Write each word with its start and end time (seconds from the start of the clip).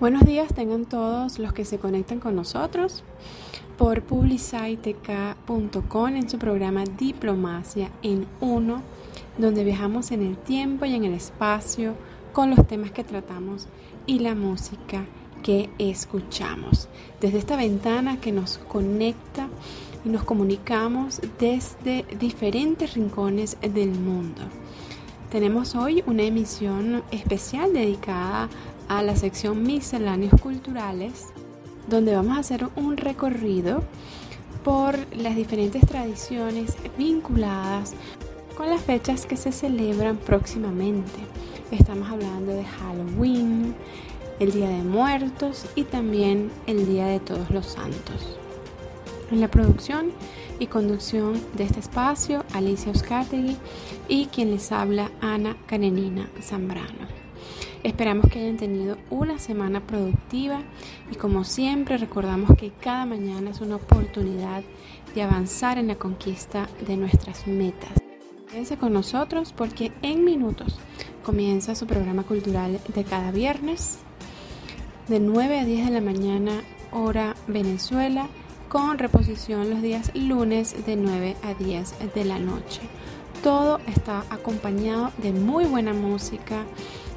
Buenos 0.00 0.24
días 0.24 0.54
tengan 0.54 0.84
todos 0.84 1.40
los 1.40 1.52
que 1.52 1.64
se 1.64 1.80
conectan 1.80 2.20
con 2.20 2.36
nosotros 2.36 3.02
por 3.76 4.04
publicitec.com 4.04 6.14
en 6.14 6.30
su 6.30 6.38
programa 6.38 6.84
Diplomacia 6.84 7.90
en 8.04 8.24
Uno, 8.40 8.82
donde 9.38 9.64
viajamos 9.64 10.12
en 10.12 10.22
el 10.22 10.36
tiempo 10.36 10.84
y 10.84 10.94
en 10.94 11.02
el 11.02 11.14
espacio 11.14 11.96
con 12.32 12.50
los 12.50 12.64
temas 12.68 12.92
que 12.92 13.02
tratamos 13.02 13.66
y 14.06 14.20
la 14.20 14.36
música 14.36 15.04
que 15.42 15.68
escuchamos. 15.78 16.88
Desde 17.20 17.38
esta 17.38 17.56
ventana 17.56 18.20
que 18.20 18.30
nos 18.30 18.58
conecta 18.58 19.48
y 20.04 20.10
nos 20.10 20.22
comunicamos 20.22 21.20
desde 21.40 22.04
diferentes 22.20 22.94
rincones 22.94 23.56
del 23.60 23.90
mundo. 23.90 24.42
Tenemos 25.28 25.74
hoy 25.74 26.04
una 26.06 26.22
emisión 26.22 27.02
especial 27.10 27.72
dedicada 27.72 28.48
a 28.88 29.02
la 29.02 29.16
sección 29.16 29.62
Misceláneos 29.62 30.40
Culturales, 30.40 31.26
donde 31.88 32.14
vamos 32.14 32.36
a 32.36 32.40
hacer 32.40 32.68
un 32.76 32.96
recorrido 32.96 33.82
por 34.64 34.98
las 35.16 35.36
diferentes 35.36 35.86
tradiciones 35.86 36.76
vinculadas 36.96 37.94
con 38.56 38.68
las 38.68 38.82
fechas 38.82 39.24
que 39.26 39.36
se 39.36 39.52
celebran 39.52 40.16
próximamente. 40.16 41.20
Estamos 41.70 42.10
hablando 42.10 42.52
de 42.52 42.64
Halloween, 42.64 43.74
el 44.40 44.52
Día 44.52 44.68
de 44.68 44.82
Muertos 44.82 45.66
y 45.74 45.84
también 45.84 46.50
el 46.66 46.86
Día 46.86 47.06
de 47.06 47.20
Todos 47.20 47.50
los 47.50 47.66
Santos. 47.66 48.38
En 49.30 49.40
la 49.40 49.48
producción 49.48 50.10
y 50.58 50.66
conducción 50.66 51.40
de 51.54 51.64
este 51.64 51.80
espacio, 51.80 52.44
Alicia 52.52 52.90
Oscategui 52.90 53.56
y 54.08 54.26
quien 54.26 54.50
les 54.50 54.72
habla, 54.72 55.10
Ana 55.20 55.56
Karenina 55.66 56.28
Zambrano. 56.42 57.17
Esperamos 57.84 58.28
que 58.28 58.40
hayan 58.40 58.56
tenido 58.56 58.98
una 59.08 59.38
semana 59.38 59.80
productiva 59.80 60.62
y 61.12 61.14
como 61.14 61.44
siempre 61.44 61.96
recordamos 61.96 62.56
que 62.56 62.72
cada 62.72 63.06
mañana 63.06 63.50
es 63.50 63.60
una 63.60 63.76
oportunidad 63.76 64.62
de 65.14 65.22
avanzar 65.22 65.78
en 65.78 65.86
la 65.86 65.94
conquista 65.94 66.68
de 66.86 66.96
nuestras 66.96 67.46
metas. 67.46 67.90
Quédense 68.50 68.78
con 68.78 68.92
nosotros 68.92 69.52
porque 69.56 69.92
en 70.02 70.24
minutos 70.24 70.78
comienza 71.22 71.76
su 71.76 71.86
programa 71.86 72.24
cultural 72.24 72.80
de 72.94 73.04
cada 73.04 73.30
viernes 73.30 73.98
de 75.06 75.20
9 75.20 75.60
a 75.60 75.64
10 75.64 75.86
de 75.86 75.92
la 75.92 76.00
mañana 76.00 76.62
hora 76.90 77.36
Venezuela 77.46 78.26
con 78.68 78.98
reposición 78.98 79.70
los 79.70 79.82
días 79.82 80.10
lunes 80.14 80.84
de 80.84 80.96
9 80.96 81.36
a 81.42 81.54
10 81.54 82.14
de 82.14 82.24
la 82.24 82.38
noche. 82.40 82.80
Todo 83.42 83.78
está 83.86 84.24
acompañado 84.30 85.12
de 85.22 85.32
muy 85.32 85.64
buena 85.64 85.92
música 85.92 86.64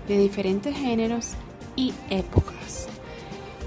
de 0.07 0.17
diferentes 0.17 0.75
géneros 0.75 1.31
y 1.75 1.93
épocas. 2.09 2.87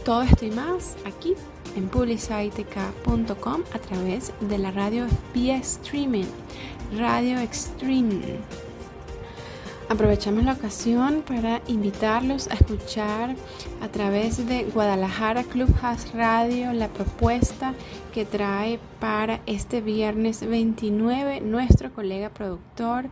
Todo 0.05 0.23
esto 0.23 0.45
y 0.45 0.51
más 0.51 0.97
aquí 1.05 1.35
en 1.77 1.89
publicitec.com 1.89 3.63
a 3.73 3.79
través 3.79 4.33
de 4.41 4.59
la 4.59 4.71
radio 4.71 5.07
vía 5.33 5.57
streaming, 5.57 6.27
Radio 6.97 7.39
Extreme. 7.39 8.39
Aprovechamos 9.89 10.45
la 10.45 10.53
ocasión 10.55 11.23
para 11.27 11.61
invitarlos 11.69 12.49
a 12.49 12.55
escuchar 12.55 13.37
a 13.83 13.89
través 13.89 14.47
de 14.47 14.65
Guadalajara 14.65 15.45
Clubhouse 15.45 16.11
Radio 16.15 16.73
la 16.73 16.89
propuesta 16.89 17.75
que 18.15 18.25
trae 18.25 18.79
para 19.01 19.41
este 19.45 19.81
viernes 19.81 20.49
29 20.49 21.41
nuestro 21.41 21.93
colega 21.93 22.29
productor 22.29 23.07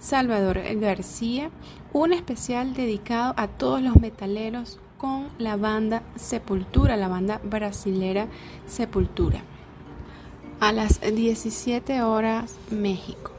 Salvador 0.00 0.60
García, 0.80 1.52
un 1.92 2.12
especial 2.12 2.74
dedicado 2.74 3.34
a 3.36 3.46
todos 3.46 3.80
los 3.80 4.00
metaleros 4.00 4.80
con 4.98 5.28
la 5.38 5.56
banda 5.56 6.02
Sepultura, 6.16 6.96
la 6.96 7.06
banda 7.06 7.40
brasilera 7.44 8.26
Sepultura, 8.66 9.42
a 10.58 10.72
las 10.72 11.00
17 11.02 12.02
horas 12.02 12.56
México. 12.72 13.30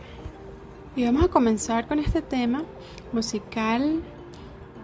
Y 0.96 1.04
vamos 1.04 1.26
a 1.26 1.28
comenzar 1.28 1.90
con 1.90 2.00
este 2.00 2.22
tema 2.22 2.64
musical 3.12 4.02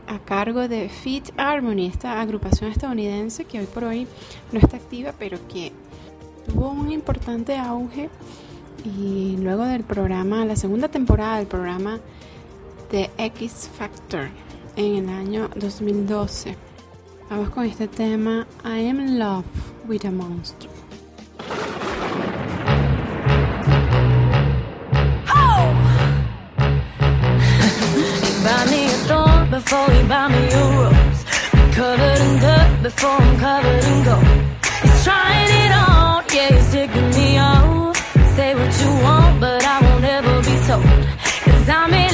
a 0.08 0.20
cargo 0.20 0.68
de 0.68 0.90
Fit 0.90 1.32
Harmony, 1.38 1.86
esta 1.86 2.20
agrupación 2.20 2.72
estadounidense 2.72 3.46
que 3.46 3.62
hoy 3.62 3.68
por 3.68 3.86
hoy 3.86 4.06
no 4.52 4.60
está 4.60 4.76
activa, 4.76 5.14
pero 5.18 5.40
que 5.48 5.72
tuvo 6.46 6.70
un 6.70 6.92
importante 6.92 7.58
auge 7.58 8.10
y 8.84 9.38
luego 9.38 9.66
del 9.66 9.84
programa, 9.84 10.46
la 10.46 10.56
segunda 10.56 10.88
temporada 10.88 11.38
del 11.38 11.48
programa 11.48 12.00
de 12.92 13.10
X 13.18 13.70
Factor 13.78 14.30
en 14.76 15.10
el 15.10 15.10
año 15.10 15.50
2012. 15.56 16.56
Vamos 17.30 17.50
con 17.50 17.66
este 17.66 17.88
tema 17.88 18.46
I 18.64 18.88
am 18.88 19.00
in 19.00 19.20
love 19.20 19.46
with 19.88 20.06
a 20.06 20.12
monster. 20.12 20.70
before 29.50 29.88
you 29.94 30.04
buy 30.04 30.28
me 30.28 30.52
a 30.52 30.80
rose. 30.80 31.06
Yeah, 36.36 36.54
he's 36.54 36.72
taking 36.72 37.10
me 37.12 37.38
off. 37.38 37.96
Say 38.36 38.54
what 38.56 38.74
you 38.82 38.92
want, 39.04 39.40
but 39.40 39.64
I 39.64 39.82
won't 39.82 40.04
ever 40.04 40.36
be 40.42 40.56
told. 40.68 40.84
Cause 41.46 41.70
I'm 41.70 41.94
in 41.94 42.05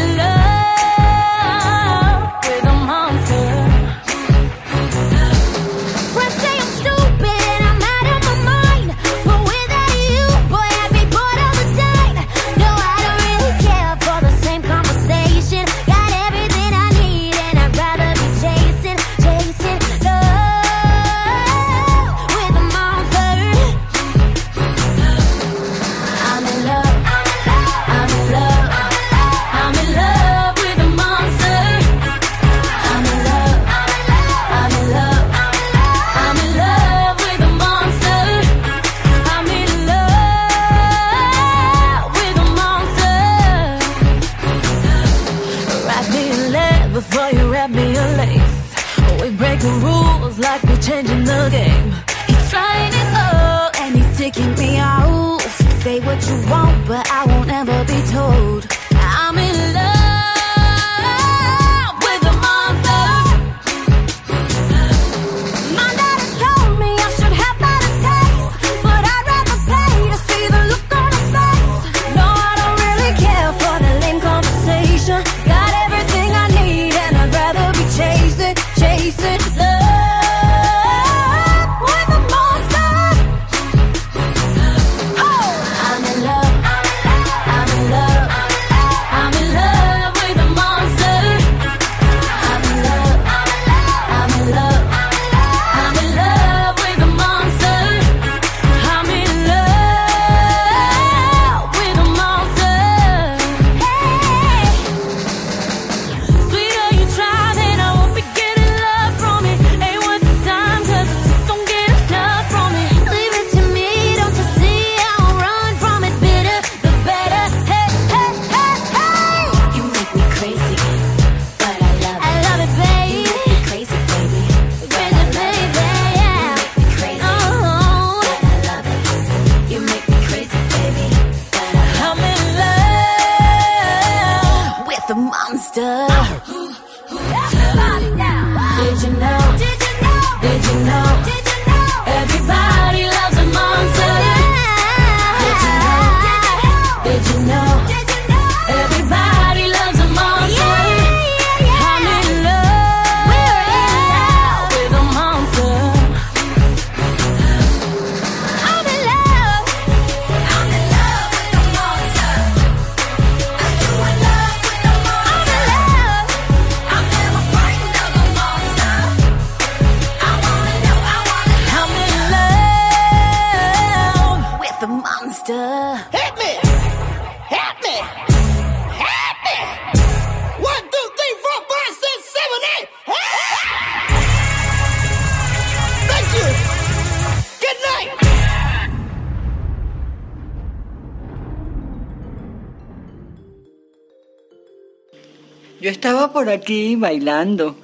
estaba 195.91 196.31
por 196.31 196.49
aquí 196.49 196.95
bailando. 196.95 197.75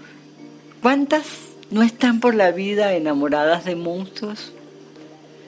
¿Cuántas 0.82 1.26
no 1.70 1.84
están 1.84 2.20
por 2.20 2.36
la 2.36 2.52
vida 2.52 2.94
enamoradas 2.94 3.66
de 3.66 3.76
monstruos? 3.76 4.54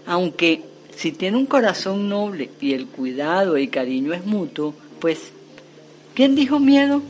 Aunque 0.06 0.64
si 0.96 1.12
tiene 1.12 1.38
un 1.38 1.46
corazón 1.46 2.10
noble 2.10 2.50
y 2.60 2.74
el 2.74 2.88
cuidado 2.88 3.58
y 3.58 3.70
cariño 3.70 4.14
es 4.14 4.26
mutuo, 4.26 4.74
pues, 5.00 5.32
¿quién 6.14 6.36
dijo 6.36 6.60
miedo? 6.60 7.02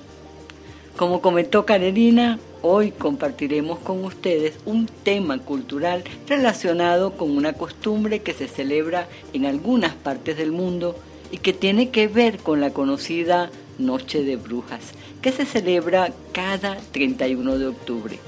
Como 0.96 1.22
comentó 1.22 1.66
Carolina, 1.66 2.40
hoy 2.62 2.92
compartiremos 2.92 3.80
con 3.80 4.06
ustedes 4.06 4.60
un 4.66 4.86
tema 4.86 5.40
cultural 5.40 6.04
relacionado 6.28 7.14
con 7.14 7.36
una 7.36 7.54
costumbre 7.54 8.20
que 8.20 8.34
se 8.34 8.48
celebra 8.48 9.08
en 9.34 9.46
algunas 9.46 9.96
partes 9.96 10.38
del 10.38 10.52
mundo 10.52 10.96
y 11.32 11.38
que 11.38 11.54
tiene 11.54 11.90
que 11.90 12.08
ver 12.08 12.38
con 12.38 12.62
la 12.62 12.72
conocida 12.72 13.50
Noche 13.80 14.24
de 14.24 14.36
Brujas, 14.36 14.92
que 15.22 15.32
se 15.32 15.46
celebra 15.46 16.14
cada 16.32 16.78
31 16.92 17.58
de 17.58 17.68
octubre. 17.68 18.20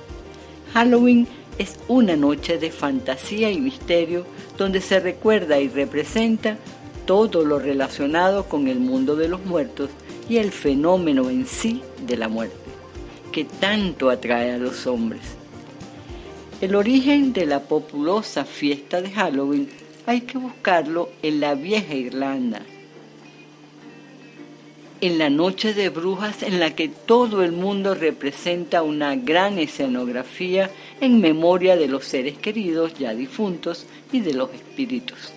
Halloween 0.73 1.27
es 1.57 1.77
una 1.87 2.15
noche 2.15 2.57
de 2.57 2.71
fantasía 2.71 3.51
y 3.51 3.59
misterio 3.59 4.25
donde 4.57 4.81
se 4.81 4.99
recuerda 4.99 5.59
y 5.59 5.67
representa 5.67 6.57
todo 7.05 7.45
lo 7.45 7.59
relacionado 7.59 8.45
con 8.45 8.67
el 8.67 8.79
mundo 8.79 9.15
de 9.15 9.27
los 9.27 9.45
muertos 9.45 9.89
y 10.29 10.37
el 10.37 10.51
fenómeno 10.51 11.29
en 11.29 11.45
sí 11.45 11.81
de 12.05 12.17
la 12.17 12.29
muerte, 12.29 12.55
que 13.31 13.43
tanto 13.43 14.09
atrae 14.09 14.53
a 14.53 14.57
los 14.57 14.87
hombres. 14.87 15.21
El 16.61 16.75
origen 16.75 17.33
de 17.33 17.45
la 17.45 17.59
populosa 17.61 18.45
fiesta 18.45 19.01
de 19.01 19.11
Halloween 19.11 19.67
hay 20.05 20.21
que 20.21 20.37
buscarlo 20.37 21.09
en 21.21 21.39
la 21.39 21.55
vieja 21.55 21.95
Irlanda, 21.95 22.61
en 25.01 25.17
la 25.17 25.31
noche 25.31 25.73
de 25.73 25.89
brujas 25.89 26.43
en 26.43 26.59
la 26.59 26.75
que 26.75 26.87
todo 26.87 27.43
el 27.43 27.51
mundo 27.51 27.95
representa 27.95 28.83
una 28.83 29.15
gran 29.15 29.57
escenografía 29.57 30.69
en 31.01 31.19
memoria 31.19 31.75
de 31.75 31.87
los 31.87 32.05
seres 32.05 32.37
queridos 32.37 32.93
ya 32.93 33.15
difuntos 33.15 33.87
y 34.11 34.19
de 34.19 34.35
los 34.35 34.53
espíritus. 34.53 35.33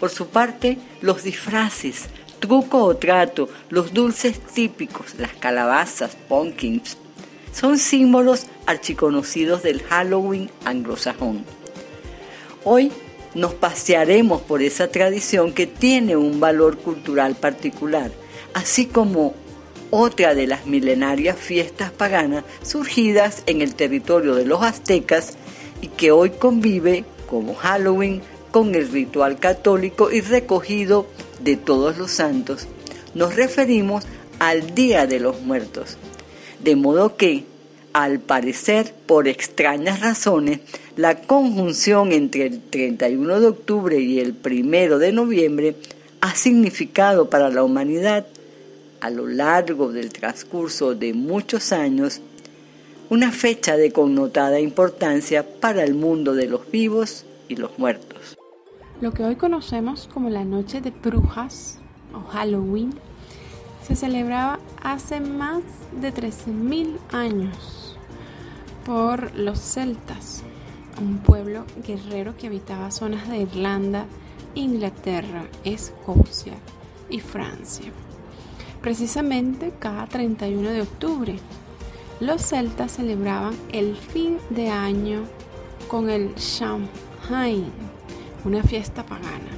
Por 0.00 0.08
su 0.08 0.28
parte, 0.28 0.78
los 1.02 1.24
disfraces, 1.24 2.06
truco 2.38 2.84
o 2.84 2.96
trato, 2.96 3.50
los 3.68 3.92
dulces 3.92 4.40
típicos, 4.40 5.14
las 5.18 5.34
calabazas, 5.34 6.16
pumpkins, 6.28 6.96
son 7.52 7.78
símbolos 7.78 8.46
archiconocidos 8.64 9.62
del 9.62 9.82
Halloween 9.82 10.50
anglosajón. 10.64 11.44
Hoy 12.64 12.90
nos 13.34 13.52
pasearemos 13.52 14.40
por 14.40 14.62
esa 14.62 14.88
tradición 14.88 15.52
que 15.52 15.66
tiene 15.66 16.16
un 16.16 16.40
valor 16.40 16.78
cultural 16.78 17.36
particular 17.36 18.10
así 18.56 18.86
como 18.86 19.34
otra 19.90 20.34
de 20.34 20.46
las 20.46 20.64
milenarias 20.64 21.36
fiestas 21.36 21.92
paganas 21.92 22.42
surgidas 22.62 23.42
en 23.44 23.60
el 23.60 23.74
territorio 23.74 24.34
de 24.34 24.46
los 24.46 24.62
aztecas 24.62 25.36
y 25.82 25.88
que 25.88 26.10
hoy 26.10 26.30
convive 26.30 27.04
como 27.28 27.54
Halloween 27.54 28.22
con 28.52 28.74
el 28.74 28.90
ritual 28.90 29.38
católico 29.38 30.10
y 30.10 30.22
recogido 30.22 31.06
de 31.40 31.56
todos 31.56 31.98
los 31.98 32.12
santos. 32.12 32.66
Nos 33.14 33.36
referimos 33.36 34.04
al 34.38 34.74
Día 34.74 35.06
de 35.06 35.20
los 35.20 35.42
Muertos. 35.42 35.98
De 36.64 36.76
modo 36.76 37.18
que, 37.18 37.44
al 37.92 38.20
parecer, 38.20 38.94
por 39.04 39.28
extrañas 39.28 40.00
razones, 40.00 40.60
la 40.96 41.16
conjunción 41.16 42.10
entre 42.10 42.46
el 42.46 42.62
31 42.62 43.38
de 43.38 43.48
octubre 43.48 44.00
y 44.00 44.18
el 44.18 44.34
1 44.42 44.98
de 44.98 45.12
noviembre 45.12 45.76
ha 46.22 46.34
significado 46.34 47.28
para 47.28 47.50
la 47.50 47.62
humanidad 47.62 48.24
a 49.00 49.10
lo 49.10 49.26
largo 49.26 49.92
del 49.92 50.12
transcurso 50.12 50.94
de 50.94 51.14
muchos 51.14 51.72
años 51.72 52.20
una 53.08 53.30
fecha 53.30 53.76
de 53.76 53.92
connotada 53.92 54.58
importancia 54.58 55.46
para 55.60 55.84
el 55.84 55.94
mundo 55.94 56.34
de 56.34 56.46
los 56.46 56.70
vivos 56.70 57.24
y 57.48 57.56
los 57.56 57.78
muertos. 57.78 58.36
Lo 59.00 59.12
que 59.12 59.24
hoy 59.24 59.36
conocemos 59.36 60.08
como 60.12 60.28
la 60.30 60.44
Noche 60.44 60.80
de 60.80 60.90
Brujas 60.90 61.78
o 62.14 62.20
Halloween 62.30 62.94
se 63.86 63.94
celebraba 63.94 64.58
hace 64.82 65.20
más 65.20 65.62
de 66.00 66.12
13.000 66.12 66.96
años 67.12 67.96
por 68.84 69.34
los 69.36 69.60
celtas, 69.60 70.42
un 71.00 71.18
pueblo 71.18 71.64
guerrero 71.86 72.36
que 72.36 72.48
habitaba 72.48 72.90
zonas 72.90 73.28
de 73.28 73.38
Irlanda, 73.38 74.06
Inglaterra, 74.54 75.46
Escocia 75.64 76.54
y 77.10 77.20
Francia 77.20 77.92
precisamente 78.86 79.72
cada 79.80 80.06
31 80.06 80.70
de 80.70 80.82
octubre. 80.82 81.34
Los 82.20 82.40
celtas 82.40 82.92
celebraban 82.92 83.56
el 83.72 83.96
fin 83.96 84.38
de 84.50 84.68
año 84.68 85.24
con 85.88 86.08
el 86.08 86.38
Samhain, 86.38 87.64
una 88.44 88.62
fiesta 88.62 89.04
pagana. 89.04 89.50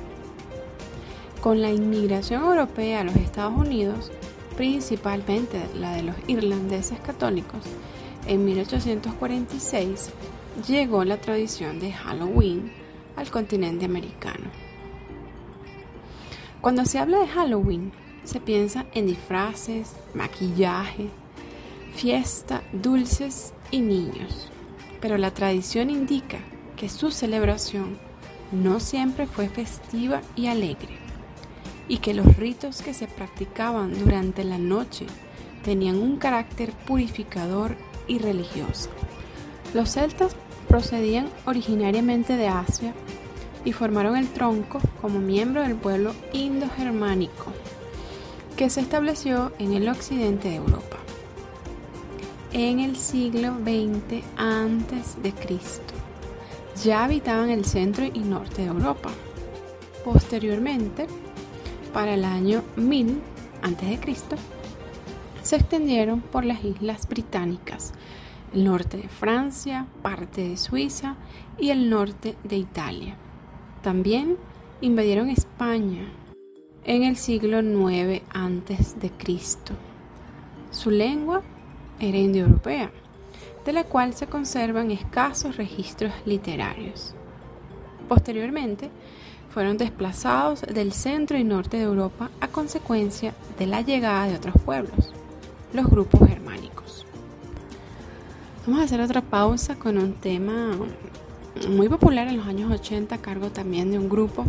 Con 1.43 1.61
la 1.61 1.71
inmigración 1.71 2.43
europea 2.43 3.01
a 3.01 3.05
los 3.05 3.17
Estados 3.17 3.55
Unidos, 3.55 4.11
principalmente 4.57 5.61
la 5.75 5.93
de 5.93 6.05
los 6.05 6.17
irlandeses 6.27 6.99
católicos, 7.01 7.61
en 8.27 8.47
1846 8.47 10.09
llegó 10.67 11.05
la 11.05 11.19
tradición 11.19 11.81
de 11.81 11.93
Halloween 11.93 12.73
al 13.15 13.31
continente 13.31 13.85
americano. 13.85 14.47
Cuando 16.63 16.87
se 16.87 16.99
habla 16.99 17.19
de 17.19 17.29
Halloween, 17.29 17.93
se 18.29 18.41
piensa 18.41 18.85
en 18.93 19.07
disfraces, 19.07 19.93
maquillaje, 20.13 21.09
fiesta, 21.95 22.63
dulces 22.75 23.55
y 23.71 23.81
niños. 23.81 24.51
Pero 25.01 25.17
la 25.17 25.31
tradición 25.31 25.89
indica 25.89 26.39
que 26.77 26.91
su 26.91 27.11
celebración 27.11 27.97
no 28.53 28.81
siempre 28.81 29.27
fue 29.27 29.49
festiva 29.49 30.21
y 30.37 30.49
alegre 30.49 30.99
y 31.89 31.99
que 31.99 32.13
los 32.13 32.37
ritos 32.37 32.83
que 32.83 32.93
se 32.93 33.07
practicaban 33.07 33.99
durante 33.99 34.45
la 34.45 34.59
noche 34.59 35.07
tenían 35.65 35.97
un 35.97 36.19
carácter 36.19 36.73
purificador 36.87 37.77
y 38.09 38.19
religioso. 38.19 38.91
Los 39.73 39.93
celtas 39.93 40.37
procedían 40.69 41.31
originariamente 41.47 42.37
de 42.37 42.49
Asia 42.49 42.93
y 43.65 43.73
formaron 43.73 44.19
el 44.19 44.29
tronco 44.29 44.81
como 45.01 45.19
miembro 45.19 45.63
del 45.63 45.77
pueblo 45.77 46.13
indo-germánico 46.35 47.55
que 48.59 48.69
se 48.69 48.81
estableció 48.81 49.53
en 49.61 49.73
el 49.73 49.89
occidente 49.89 50.49
de 50.49 50.57
Europa 50.57 50.99
en 52.53 52.81
el 52.81 52.97
siglo 52.97 53.55
XX 53.59 54.25
Cristo. 55.33 55.95
Ya 56.83 57.05
habitaban 57.05 57.51
el 57.51 57.65
centro 57.65 58.05
y 58.05 58.19
norte 58.19 58.63
de 58.63 58.69
Europa. 58.69 59.11
Posteriormente, 60.05 61.07
para 61.93 62.15
el 62.15 62.25
año 62.25 62.65
1000 62.75 63.21
antes 63.63 63.89
de 63.89 64.01
Cristo, 64.01 64.37
se 65.43 65.55
extendieron 65.57 66.21
por 66.21 66.45
las 66.45 66.65
islas 66.65 67.09
británicas, 67.09 67.93
el 68.53 68.65
norte 68.65 68.97
de 68.97 69.09
Francia, 69.09 69.87
parte 70.03 70.49
de 70.49 70.57
Suiza 70.57 71.15
y 71.59 71.71
el 71.71 71.89
norte 71.91 72.37
de 72.43 72.57
Italia. 72.57 73.17
También 73.83 74.37
invadieron 74.81 75.29
España, 75.29 76.09
en 76.89 77.03
el 77.03 77.19
siglo 77.19 77.61
IX 77.61 78.23
a.C. 78.33 79.11
Su 80.71 80.91
lengua 80.91 81.43
era 82.01 82.17
indoeuropea, 82.17 82.91
de 83.67 83.73
la 83.75 83.85
cual 83.85 84.15
se 84.15 84.27
conservan 84.27 84.91
escasos 84.91 85.59
registros 85.59 86.15
literarios. 86.25 87.15
Posteriormente, 88.09 88.89
fueron 89.51 89.77
desplazados 89.77 90.63
del 90.63 90.95
centro 90.95 91.37
y 91.37 91.45
norte 91.45 91.77
de 91.77 91.83
Europa 91.83 92.31
a 92.41 92.49
consecuencia 92.49 93.35
de 93.59 93.67
la 93.67 93.83
llegada 93.83 94.27
de 94.27 94.37
otros 94.37 94.55
pueblos, 94.65 95.13
los 95.75 95.87
grupos 95.89 96.27
germánicos. 96.27 97.05
Vamos 98.67 98.81
a 98.81 98.85
hacer 98.85 99.03
otra 99.03 99.21
pausa 99.21 99.75
con 99.75 99.99
un 99.99 100.15
tema 100.15 100.71
muy 101.69 101.91
popular 101.91 102.29
en 102.29 102.39
los 102.39 102.47
años 102.47 102.73
80 102.73 103.15
a 103.15 103.19
cargo 103.19 103.51
también 103.51 103.91
de 103.91 103.99
un 103.99 104.09
grupo 104.09 104.47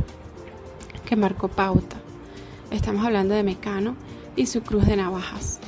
que 1.06 1.18
marcó 1.18 1.50
pauta 1.50 1.99
Estamos 2.72 3.04
hablando 3.04 3.34
de 3.34 3.42
Mecano 3.42 3.96
y 4.36 4.46
su 4.46 4.62
cruz 4.62 4.86
de 4.86 4.96
navajas. 4.96 5.60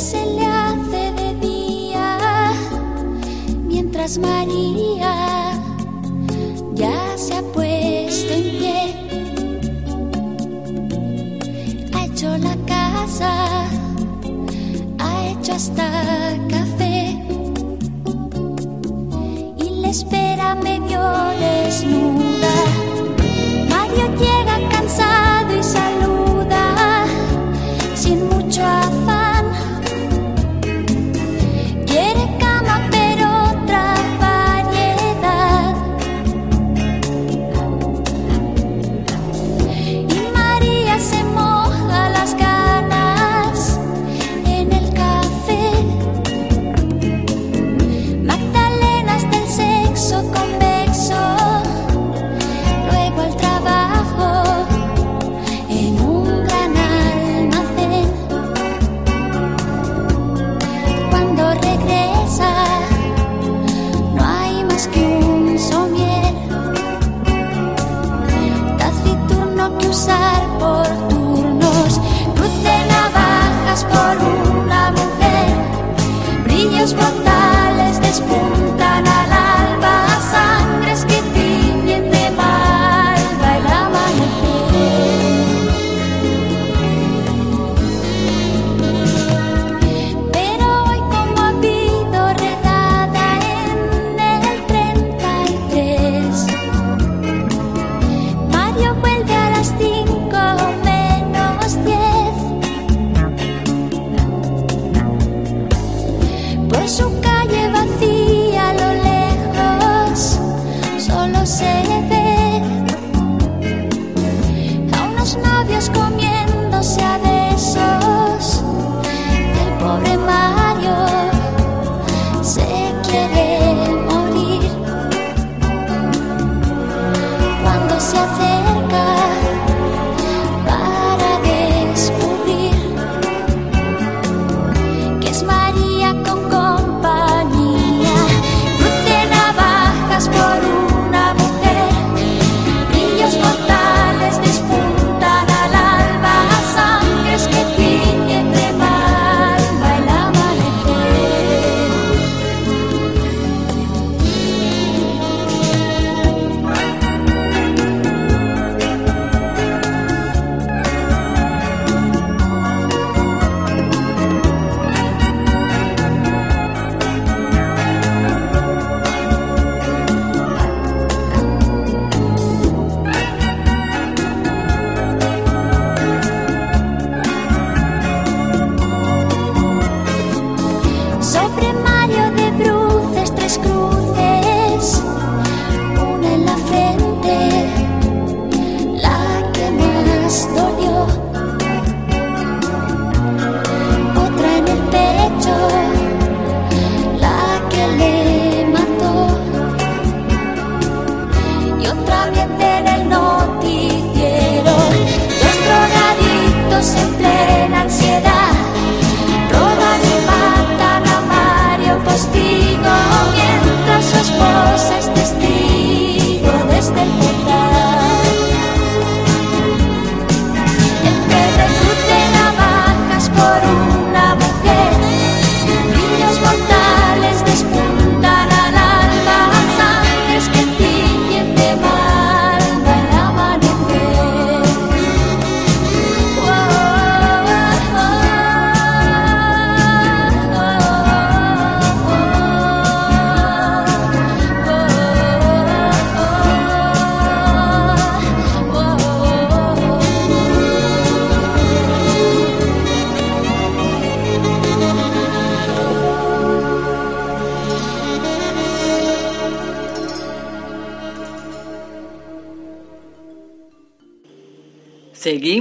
se 0.00 0.24
le 0.24 0.46
hace 0.46 1.12
de 1.12 1.34
día, 1.34 2.52
mientras 3.66 4.16
María... 4.16 4.89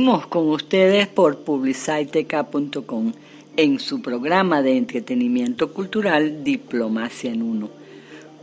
Con 0.10 0.50
ustedes 0.50 1.08
por 1.08 1.38
publiciteca.com 1.44 3.14
en 3.58 3.80
su 3.80 4.02
programa 4.02 4.64
de 4.64 4.76
entretenimiento 4.76 5.72
cultural 5.72 6.44
Diplomacia 6.44 7.32
en 7.32 7.44
Uno. 7.44 7.70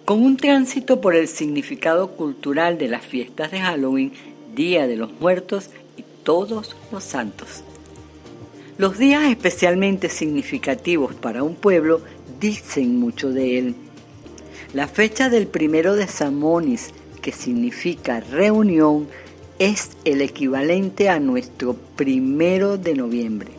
Con 0.04 0.22
un 0.22 0.36
tránsito 0.36 1.00
por 1.00 1.16
el 1.16 1.26
significado 1.26 2.12
cultural 2.12 2.78
de 2.78 2.86
las 2.86 3.04
fiestas 3.04 3.50
de 3.50 3.58
Halloween, 3.58 4.12
Día 4.54 4.86
de 4.86 4.94
los 4.94 5.10
Muertos 5.18 5.70
y 5.96 6.04
todos 6.22 6.76
los 6.92 7.02
santos. 7.02 7.64
Los 8.78 8.96
días 8.96 9.24
especialmente 9.24 10.08
significativos 10.08 11.16
para 11.16 11.42
un 11.42 11.56
pueblo 11.56 12.00
dicen 12.38 13.00
mucho 13.00 13.30
de 13.30 13.58
él. 13.58 13.74
La 14.72 14.86
fecha 14.86 15.28
del 15.30 15.48
primero 15.48 15.96
de 15.96 16.06
Samonis, 16.06 16.92
que 17.20 17.32
significa 17.32 18.20
reunión, 18.20 19.08
es 19.58 19.90
el 20.04 20.20
equivalente 20.20 21.08
a 21.08 21.18
nuestro 21.18 21.74
primero 21.96 22.76
de 22.76 22.94
noviembre. 22.94 23.52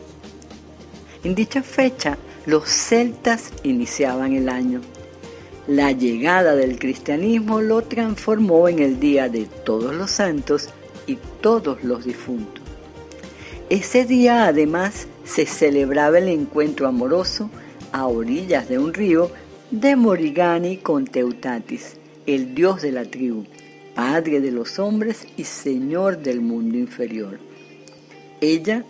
En 1.24 1.34
dicha 1.34 1.62
fecha, 1.62 2.18
los 2.46 2.68
celtas 2.68 3.50
iniciaban 3.64 4.32
el 4.32 4.48
año. 4.48 4.80
La 5.66 5.92
llegada 5.92 6.54
del 6.54 6.78
cristianismo 6.78 7.60
lo 7.60 7.82
transformó 7.82 8.68
en 8.68 8.78
el 8.78 9.00
Día 9.00 9.28
de 9.28 9.46
Todos 9.46 9.94
los 9.94 10.12
Santos 10.12 10.68
y 11.06 11.18
Todos 11.40 11.82
los 11.82 12.04
Difuntos. 12.04 12.64
Ese 13.68 14.06
día 14.06 14.46
además 14.46 15.08
se 15.24 15.44
celebraba 15.46 16.18
el 16.18 16.28
encuentro 16.28 16.86
amoroso 16.86 17.50
a 17.92 18.06
orillas 18.06 18.68
de 18.68 18.78
un 18.78 18.94
río 18.94 19.30
de 19.70 19.96
Morigani 19.96 20.78
con 20.78 21.06
Teutatis, 21.06 21.96
el 22.26 22.54
dios 22.54 22.80
de 22.80 22.92
la 22.92 23.04
tribu 23.04 23.44
padre 23.98 24.40
de 24.40 24.52
los 24.52 24.78
hombres 24.78 25.26
y 25.36 25.42
señor 25.42 26.18
del 26.18 26.40
mundo 26.40 26.78
inferior. 26.78 27.40
Ella 28.40 28.84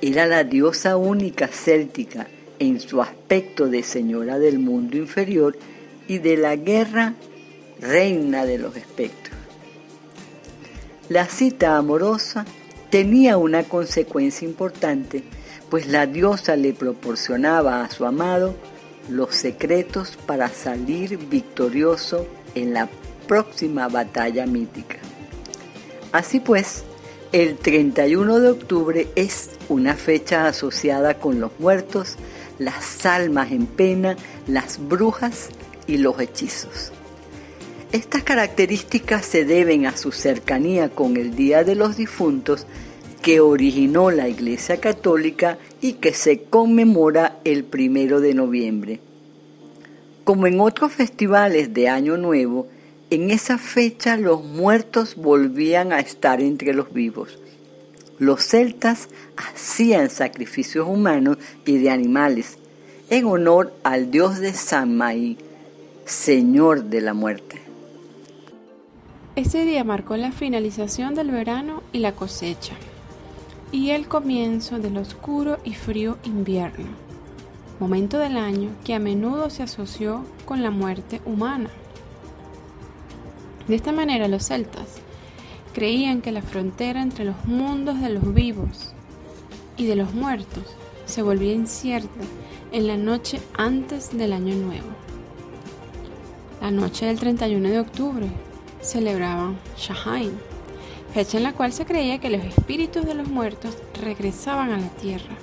era 0.00 0.24
la 0.24 0.42
diosa 0.42 0.96
única 0.96 1.48
céltica 1.48 2.28
en 2.58 2.80
su 2.80 3.02
aspecto 3.02 3.66
de 3.66 3.82
señora 3.82 4.38
del 4.38 4.58
mundo 4.58 4.96
inferior 4.96 5.54
y 6.08 6.16
de 6.16 6.38
la 6.38 6.56
guerra 6.56 7.12
reina 7.78 8.46
de 8.46 8.56
los 8.56 8.74
espectros. 8.74 9.36
La 11.10 11.26
cita 11.26 11.76
amorosa 11.76 12.46
tenía 12.88 13.36
una 13.36 13.64
consecuencia 13.64 14.48
importante, 14.48 15.24
pues 15.68 15.88
la 15.88 16.06
diosa 16.06 16.56
le 16.56 16.72
proporcionaba 16.72 17.84
a 17.84 17.90
su 17.90 18.06
amado 18.06 18.54
los 19.10 19.34
secretos 19.34 20.16
para 20.24 20.48
salir 20.48 21.18
victorioso 21.18 22.26
en 22.54 22.72
la 22.72 22.88
próxima 23.26 23.88
batalla 23.88 24.46
mítica. 24.46 24.96
Así 26.12 26.40
pues, 26.40 26.84
el 27.32 27.56
31 27.56 28.38
de 28.38 28.50
octubre 28.50 29.08
es 29.16 29.50
una 29.68 29.94
fecha 29.94 30.46
asociada 30.46 31.14
con 31.14 31.40
los 31.40 31.50
muertos, 31.58 32.16
las 32.58 33.04
almas 33.04 33.50
en 33.50 33.66
pena, 33.66 34.16
las 34.46 34.78
brujas 34.78 35.48
y 35.86 35.96
los 35.96 36.20
hechizos. 36.20 36.92
Estas 37.90 38.22
características 38.22 39.24
se 39.24 39.44
deben 39.44 39.86
a 39.86 39.96
su 39.96 40.12
cercanía 40.12 40.88
con 40.88 41.16
el 41.16 41.34
Día 41.34 41.64
de 41.64 41.74
los 41.74 41.96
Difuntos 41.96 42.66
que 43.22 43.40
originó 43.40 44.10
la 44.10 44.28
Iglesia 44.28 44.80
Católica 44.80 45.58
y 45.80 45.94
que 45.94 46.12
se 46.12 46.42
conmemora 46.42 47.38
el 47.44 47.64
primero 47.64 48.20
de 48.20 48.34
noviembre. 48.34 49.00
Como 50.24 50.46
en 50.46 50.60
otros 50.60 50.92
festivales 50.92 51.72
de 51.72 51.88
Año 51.88 52.16
Nuevo, 52.16 52.68
en 53.10 53.30
esa 53.30 53.58
fecha 53.58 54.16
los 54.16 54.42
muertos 54.44 55.16
volvían 55.16 55.92
a 55.92 56.00
estar 56.00 56.40
entre 56.40 56.72
los 56.74 56.92
vivos. 56.92 57.38
Los 58.18 58.46
celtas 58.46 59.08
hacían 59.36 60.10
sacrificios 60.10 60.86
humanos 60.88 61.38
y 61.66 61.78
de 61.78 61.90
animales 61.90 62.58
en 63.10 63.26
honor 63.26 63.74
al 63.82 64.10
dios 64.10 64.38
de 64.38 64.52
Samaí, 64.52 65.36
señor 66.04 66.84
de 66.84 67.00
la 67.00 67.14
muerte. 67.14 67.60
Ese 69.36 69.64
día 69.64 69.82
marcó 69.82 70.16
la 70.16 70.30
finalización 70.30 71.14
del 71.14 71.30
verano 71.30 71.82
y 71.92 71.98
la 71.98 72.12
cosecha 72.12 72.74
y 73.72 73.90
el 73.90 74.06
comienzo 74.06 74.78
del 74.78 74.96
oscuro 74.96 75.58
y 75.64 75.74
frío 75.74 76.18
invierno, 76.22 76.86
momento 77.80 78.18
del 78.18 78.36
año 78.36 78.70
que 78.84 78.94
a 78.94 79.00
menudo 79.00 79.50
se 79.50 79.64
asoció 79.64 80.24
con 80.44 80.62
la 80.62 80.70
muerte 80.70 81.20
humana. 81.24 81.70
De 83.68 83.76
esta 83.76 83.92
manera 83.92 84.28
los 84.28 84.44
celtas 84.44 85.00
creían 85.72 86.20
que 86.20 86.32
la 86.32 86.42
frontera 86.42 87.00
entre 87.00 87.24
los 87.24 87.44
mundos 87.46 88.00
de 88.00 88.10
los 88.10 88.34
vivos 88.34 88.92
y 89.76 89.86
de 89.86 89.96
los 89.96 90.12
muertos 90.12 90.64
se 91.06 91.22
volvía 91.22 91.52
incierta 91.52 92.24
en 92.72 92.86
la 92.86 92.96
noche 92.96 93.40
antes 93.56 94.16
del 94.16 94.32
año 94.32 94.54
nuevo. 94.54 94.88
La 96.60 96.70
noche 96.70 97.06
del 97.06 97.18
31 97.18 97.68
de 97.68 97.80
octubre 97.80 98.26
celebraban 98.80 99.58
Shahain, 99.76 100.32
fecha 101.12 101.38
en 101.38 101.44
la 101.44 101.52
cual 101.52 101.72
se 101.72 101.86
creía 101.86 102.18
que 102.18 102.30
los 102.30 102.44
espíritus 102.44 103.04
de 103.06 103.14
los 103.14 103.28
muertos 103.28 103.76
regresaban 104.00 104.72
a 104.72 104.78
la 104.78 104.88
tierra 104.88 105.36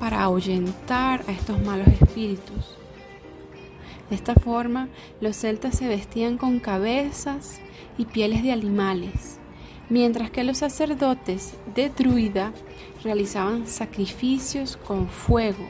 para 0.00 0.22
ahuyentar 0.22 1.24
a 1.28 1.32
estos 1.32 1.60
malos 1.62 1.86
espíritus. 1.88 2.81
De 4.12 4.16
esta 4.16 4.34
forma, 4.34 4.90
los 5.22 5.36
celtas 5.36 5.78
se 5.78 5.88
vestían 5.88 6.36
con 6.36 6.60
cabezas 6.60 7.62
y 7.96 8.04
pieles 8.04 8.42
de 8.42 8.52
animales, 8.52 9.38
mientras 9.88 10.30
que 10.30 10.44
los 10.44 10.58
sacerdotes 10.58 11.54
de 11.74 11.88
druida 11.88 12.52
realizaban 13.02 13.66
sacrificios 13.66 14.76
con 14.76 15.08
fuego. 15.08 15.66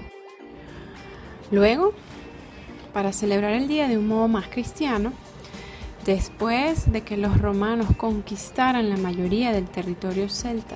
Luego, 1.53 1.93
para 2.93 3.13
celebrar 3.13 3.53
el 3.53 3.69
día 3.69 3.87
de 3.87 3.97
un 3.97 4.09
modo 4.09 4.27
más 4.27 4.49
cristiano, 4.49 5.13
Después 6.05 6.91
de 6.91 7.03
que 7.03 7.17
los 7.17 7.41
romanos 7.41 7.87
conquistaran 7.97 8.89
la 8.89 8.97
mayoría 8.97 9.53
del 9.53 9.67
territorio 9.67 10.29
celta 10.29 10.75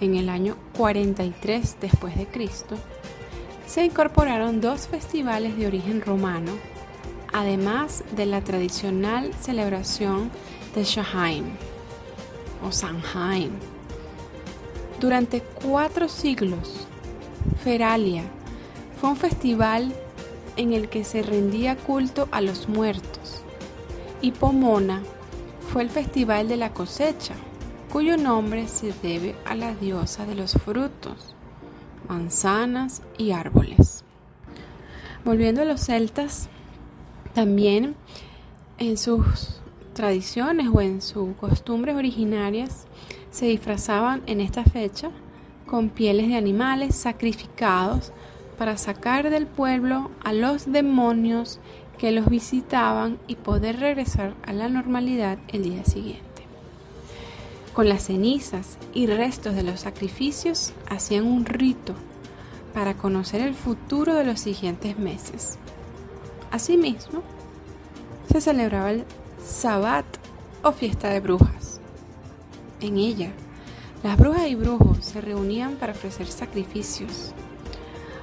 en 0.00 0.14
el 0.14 0.28
año 0.28 0.56
43 0.76 1.78
después 1.80 2.16
de 2.16 2.26
Cristo, 2.26 2.76
se 3.68 3.84
incorporaron 3.84 4.62
dos 4.62 4.88
festivales 4.88 5.56
de 5.58 5.66
origen 5.66 6.00
romano, 6.00 6.52
además 7.34 8.02
de 8.16 8.24
la 8.24 8.40
tradicional 8.40 9.30
celebración 9.34 10.30
de 10.74 10.84
Shahain 10.84 11.44
o 12.66 12.72
Samhain. 12.72 13.52
Durante 14.98 15.42
cuatro 15.42 16.08
siglos, 16.08 16.86
Feralia 17.62 18.24
fue 18.98 19.10
un 19.10 19.16
festival 19.16 19.92
en 20.56 20.72
el 20.72 20.88
que 20.88 21.04
se 21.04 21.22
rendía 21.22 21.76
culto 21.76 22.26
a 22.32 22.40
los 22.40 22.70
muertos 22.70 23.42
y 24.22 24.32
Pomona 24.32 25.02
fue 25.70 25.82
el 25.82 25.90
festival 25.90 26.48
de 26.48 26.56
la 26.56 26.72
cosecha, 26.72 27.34
cuyo 27.92 28.16
nombre 28.16 28.66
se 28.66 28.94
debe 29.02 29.36
a 29.44 29.54
la 29.54 29.74
diosa 29.74 30.24
de 30.24 30.34
los 30.34 30.54
frutos, 30.54 31.34
manzanas 32.08 33.02
y 33.16 33.32
árboles. 33.32 34.04
Volviendo 35.24 35.62
a 35.62 35.64
los 35.64 35.80
celtas, 35.80 36.48
también 37.34 37.94
en 38.78 38.96
sus 38.96 39.60
tradiciones 39.92 40.68
o 40.72 40.80
en 40.80 41.02
sus 41.02 41.36
costumbres 41.36 41.96
originarias 41.96 42.86
se 43.30 43.46
disfrazaban 43.46 44.22
en 44.26 44.40
esta 44.40 44.64
fecha 44.64 45.10
con 45.66 45.90
pieles 45.90 46.28
de 46.28 46.36
animales 46.36 46.94
sacrificados 46.94 48.12
para 48.56 48.76
sacar 48.76 49.30
del 49.30 49.46
pueblo 49.46 50.10
a 50.24 50.32
los 50.32 50.70
demonios 50.70 51.60
que 51.98 52.12
los 52.12 52.26
visitaban 52.28 53.18
y 53.26 53.36
poder 53.36 53.80
regresar 53.80 54.34
a 54.46 54.52
la 54.52 54.68
normalidad 54.68 55.38
el 55.48 55.64
día 55.64 55.84
siguiente. 55.84 56.27
Con 57.78 57.88
las 57.88 58.06
cenizas 58.06 58.76
y 58.92 59.06
restos 59.06 59.54
de 59.54 59.62
los 59.62 59.78
sacrificios 59.82 60.72
hacían 60.90 61.24
un 61.24 61.44
rito 61.44 61.94
para 62.74 62.94
conocer 62.94 63.40
el 63.40 63.54
futuro 63.54 64.14
de 64.14 64.24
los 64.24 64.40
siguientes 64.40 64.98
meses. 64.98 65.60
Asimismo, 66.50 67.22
se 68.28 68.40
celebraba 68.40 68.90
el 68.90 69.04
Sabbat 69.40 70.04
o 70.64 70.72
fiesta 70.72 71.10
de 71.10 71.20
brujas. 71.20 71.80
En 72.80 72.96
ella, 72.96 73.30
las 74.02 74.16
brujas 74.16 74.48
y 74.48 74.56
brujos 74.56 74.98
se 75.04 75.20
reunían 75.20 75.76
para 75.76 75.92
ofrecer 75.92 76.26
sacrificios 76.26 77.32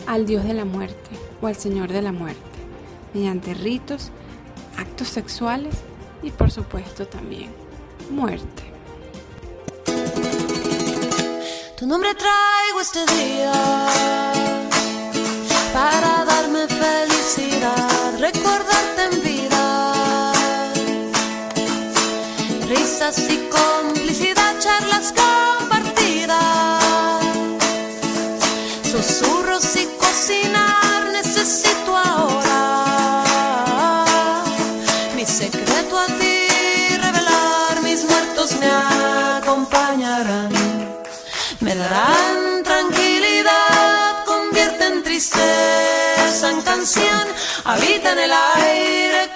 al 0.05 0.25
dios 0.25 0.43
de 0.43 0.53
la 0.53 0.65
muerte 0.65 1.11
o 1.41 1.47
al 1.47 1.55
señor 1.55 1.93
de 1.93 2.01
la 2.01 2.11
muerte 2.11 2.59
mediante 3.13 3.53
ritos, 3.53 4.11
actos 4.77 5.07
sexuales 5.07 5.77
y 6.21 6.31
por 6.31 6.51
supuesto 6.51 7.07
también 7.07 7.51
muerte. 8.11 8.74
Tu 11.77 11.85
nombre 11.85 12.15
traigo 12.15 12.79
este 12.79 13.05
día 13.15 13.51
para 15.73 16.23
darme 16.23 16.67
felicidad, 16.69 18.17
recordarte 18.17 19.03
en 19.11 19.21
vida, 19.21 20.31
risas 22.69 23.19
y 23.29 23.49
complicidad, 23.49 24.57
charlas 24.59 25.13
compartidas, 25.21 26.81
susurros 28.89 29.75
y 29.75 29.84
darán 41.89 42.63
tranquilidad, 42.63 44.25
convierte 44.25 44.85
en 44.85 45.03
tristeza 45.03 46.49
en 46.49 46.61
canción, 46.61 47.25
habita 47.63 48.13
en 48.13 48.19
el 48.19 48.31
aire 48.31 49.29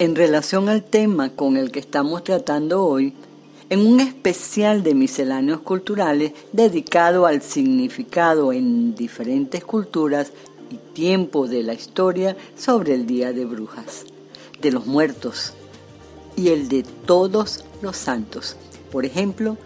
en 0.00 0.16
relación 0.16 0.70
al 0.70 0.82
tema 0.82 1.28
con 1.28 1.58
el 1.58 1.70
que 1.70 1.78
estamos 1.78 2.24
tratando 2.24 2.86
hoy, 2.86 3.12
en 3.68 3.86
un 3.86 4.00
especial 4.00 4.82
de 4.82 4.94
misceláneos 4.94 5.60
culturales 5.60 6.32
dedicado 6.54 7.26
al 7.26 7.42
significado 7.42 8.50
en 8.54 8.94
diferentes 8.94 9.62
culturas 9.62 10.32
y 10.70 10.76
tiempos 10.94 11.50
de 11.50 11.62
la 11.62 11.74
historia 11.74 12.34
sobre 12.56 12.94
el 12.94 13.06
Día 13.06 13.34
de 13.34 13.44
Brujas, 13.44 14.06
de 14.62 14.72
los 14.72 14.86
muertos 14.86 15.52
y 16.34 16.48
el 16.48 16.70
de 16.70 16.82
todos 16.82 17.66
los 17.82 17.98
santos. 17.98 18.56
Por 18.90 19.04
ejemplo, 19.04 19.58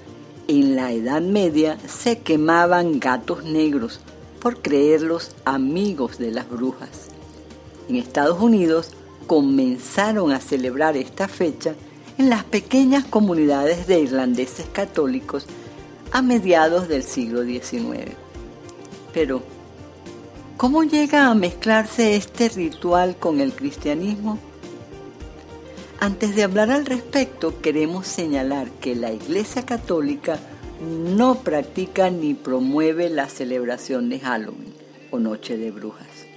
en 0.49 0.75
la 0.75 0.91
Edad 0.91 1.23
Media 1.23 1.79
se 1.87 2.19
quemaban 2.19 2.99
gatos 2.99 3.45
negros 3.45 4.01
por 4.41 4.61
creerlos 4.61 5.31
amigos 5.45 6.19
de 6.19 6.33
las 6.33 6.51
brujas. 6.51 7.11
En 7.89 7.95
Estados 7.95 8.43
Unidos 8.43 8.97
comenzaron 9.27 10.33
a 10.33 10.41
celebrar 10.41 10.97
esta 10.97 11.29
fecha 11.29 11.75
en 12.19 12.31
las 12.31 12.45
pequeñas 12.45 13.05
comunidades 13.05 13.87
de 13.87 14.01
irlandeses 14.01 14.67
católicos 14.67 15.47
a 16.13 16.23
mediados 16.23 16.89
del 16.89 17.03
siglo 17.03 17.43
XIX. 17.43 18.13
Pero, 19.13 19.43
¿cómo 20.57 20.85
llega 20.85 21.29
a 21.29 21.35
mezclarse 21.35 22.17
este 22.17 22.49
ritual 22.49 23.17
con 23.17 23.41
el 23.41 23.53
cristianismo? 23.53 24.39
Antes 26.01 26.37
de 26.37 26.43
hablar 26.43 26.71
al 26.71 26.87
respecto, 26.87 27.61
queremos 27.61 28.07
señalar 28.07 28.71
que 28.71 28.95
la 28.95 29.13
Iglesia 29.13 29.65
Católica 29.65 30.39
no 30.81 31.37
practica 31.37 32.11
ni 32.11 32.35
promueve 32.35 33.09
la 33.09 33.29
celebración 33.29 34.09
de 34.09 34.21
Halloween 34.21 34.75
o 35.11 35.19
Noche 35.19 35.57
de 35.57 35.71
Brujas 35.71 36.34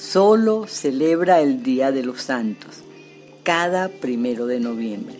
solo 0.00 0.66
celebra 0.66 1.40
el 1.40 1.62
Día 1.62 1.92
de 1.92 2.02
los 2.02 2.22
Santos, 2.22 2.78
cada 3.42 3.90
primero 3.90 4.46
de 4.46 4.58
noviembre. 4.58 5.18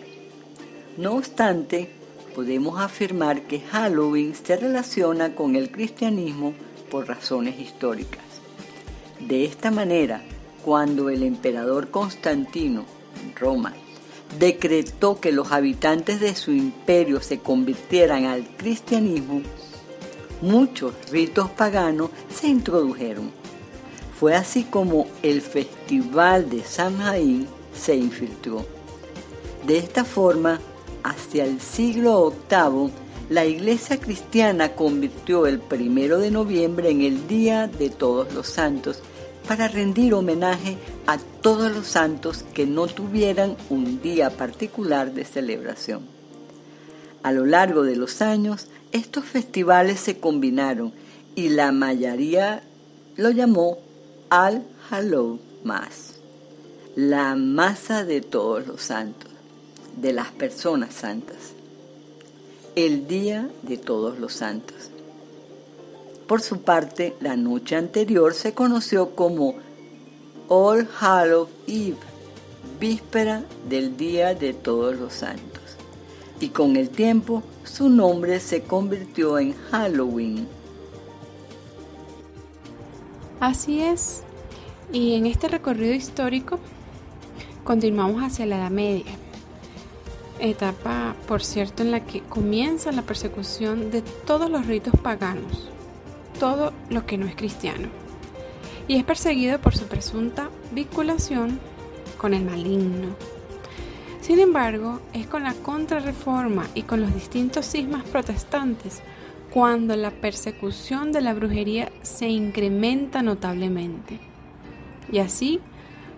No 0.97 1.13
obstante, 1.13 1.91
podemos 2.33 2.79
afirmar 2.79 3.43
que 3.43 3.59
Halloween 3.59 4.33
se 4.33 4.57
relaciona 4.57 5.35
con 5.35 5.55
el 5.55 5.69
cristianismo 5.69 6.55
por 6.89 7.07
razones 7.07 7.59
históricas. 7.59 8.23
De 9.19 9.45
esta 9.45 9.69
manera, 9.69 10.23
cuando 10.65 11.09
el 11.09 11.21
emperador 11.21 11.91
Constantino, 11.91 12.83
en 13.23 13.35
Roma, 13.35 13.75
decretó 14.39 15.19
que 15.19 15.31
los 15.31 15.51
habitantes 15.51 16.19
de 16.19 16.33
su 16.35 16.51
imperio 16.51 17.21
se 17.21 17.37
convirtieran 17.37 18.25
al 18.25 18.47
cristianismo, 18.57 19.43
muchos 20.41 20.95
ritos 21.11 21.51
paganos 21.51 22.09
se 22.33 22.47
introdujeron 22.47 23.40
fue 24.21 24.35
así 24.35 24.65
como 24.65 25.07
el 25.23 25.41
Festival 25.41 26.47
de 26.47 26.63
Samhain 26.63 27.47
se 27.75 27.95
infiltró. 27.95 28.63
De 29.65 29.79
esta 29.79 30.05
forma, 30.05 30.61
hacia 31.01 31.43
el 31.43 31.59
siglo 31.59 32.31
VIII, 32.47 32.91
la 33.31 33.45
Iglesia 33.47 33.99
cristiana 33.99 34.73
convirtió 34.73 35.47
el 35.47 35.57
primero 35.57 36.19
de 36.19 36.29
noviembre 36.29 36.91
en 36.91 37.01
el 37.01 37.27
Día 37.27 37.65
de 37.67 37.89
Todos 37.89 38.31
los 38.35 38.45
Santos 38.45 38.99
para 39.47 39.67
rendir 39.67 40.13
homenaje 40.13 40.77
a 41.07 41.17
todos 41.17 41.71
los 41.75 41.87
santos 41.87 42.45
que 42.53 42.67
no 42.67 42.85
tuvieran 42.85 43.57
un 43.71 44.03
día 44.03 44.29
particular 44.29 45.15
de 45.15 45.25
celebración. 45.25 46.03
A 47.23 47.31
lo 47.31 47.47
largo 47.47 47.81
de 47.81 47.95
los 47.95 48.21
años, 48.21 48.67
estos 48.91 49.25
festivales 49.25 49.99
se 49.99 50.19
combinaron 50.19 50.93
y 51.33 51.49
la 51.49 51.71
mayoría 51.71 52.61
lo 53.17 53.31
llamó 53.31 53.79
al 54.31 54.63
Hallow 54.89 55.39
Mass, 55.65 56.21
la 56.95 57.35
masa 57.35 58.05
de 58.05 58.21
todos 58.21 58.65
los 58.65 58.81
santos, 58.81 59.29
de 59.97 60.13
las 60.13 60.31
personas 60.31 60.93
santas, 60.93 61.51
el 62.77 63.09
día 63.09 63.49
de 63.61 63.75
todos 63.75 64.19
los 64.19 64.31
santos. 64.31 64.89
Por 66.27 66.41
su 66.41 66.61
parte, 66.61 67.13
la 67.19 67.35
noche 67.35 67.75
anterior 67.75 68.33
se 68.33 68.53
conoció 68.53 69.15
como 69.15 69.55
All 70.47 70.87
Hallow 71.01 71.49
Eve, 71.67 71.97
víspera 72.79 73.43
del 73.67 73.97
día 73.97 74.33
de 74.33 74.53
todos 74.53 74.97
los 74.97 75.11
santos, 75.11 75.75
y 76.39 76.47
con 76.51 76.77
el 76.77 76.89
tiempo 76.89 77.43
su 77.65 77.89
nombre 77.89 78.39
se 78.39 78.63
convirtió 78.63 79.39
en 79.39 79.55
Halloween. 79.71 80.60
Así 83.41 83.81
es. 83.81 84.21
Y 84.93 85.15
en 85.15 85.25
este 85.25 85.47
recorrido 85.47 85.95
histórico 85.95 86.59
continuamos 87.63 88.21
hacia 88.21 88.45
la 88.45 88.57
Edad 88.57 88.69
Media. 88.69 89.13
Etapa, 90.39 91.15
por 91.27 91.43
cierto, 91.43 91.81
en 91.81 91.89
la 91.89 92.05
que 92.05 92.21
comienza 92.21 92.91
la 92.91 93.01
persecución 93.01 93.89
de 93.89 94.03
todos 94.03 94.47
los 94.47 94.67
ritos 94.67 94.93
paganos, 95.01 95.69
todo 96.39 96.71
lo 96.91 97.07
que 97.07 97.17
no 97.17 97.25
es 97.25 97.35
cristiano. 97.35 97.87
Y 98.87 98.97
es 98.97 99.03
perseguido 99.03 99.57
por 99.59 99.75
su 99.75 99.87
presunta 99.87 100.51
vinculación 100.71 101.59
con 102.19 102.35
el 102.35 102.45
maligno. 102.45 103.15
Sin 104.21 104.37
embargo, 104.37 104.99
es 105.13 105.25
con 105.25 105.41
la 105.41 105.55
contrarreforma 105.55 106.67
y 106.75 106.83
con 106.83 107.01
los 107.01 107.11
distintos 107.11 107.65
cismas 107.65 108.03
protestantes 108.03 109.01
cuando 109.51 109.95
la 109.97 110.11
persecución 110.11 111.11
de 111.11 111.21
la 111.21 111.33
brujería 111.33 111.91
se 112.03 112.29
incrementa 112.29 113.21
notablemente. 113.21 114.17
Y 115.11 115.19
así, 115.19 115.59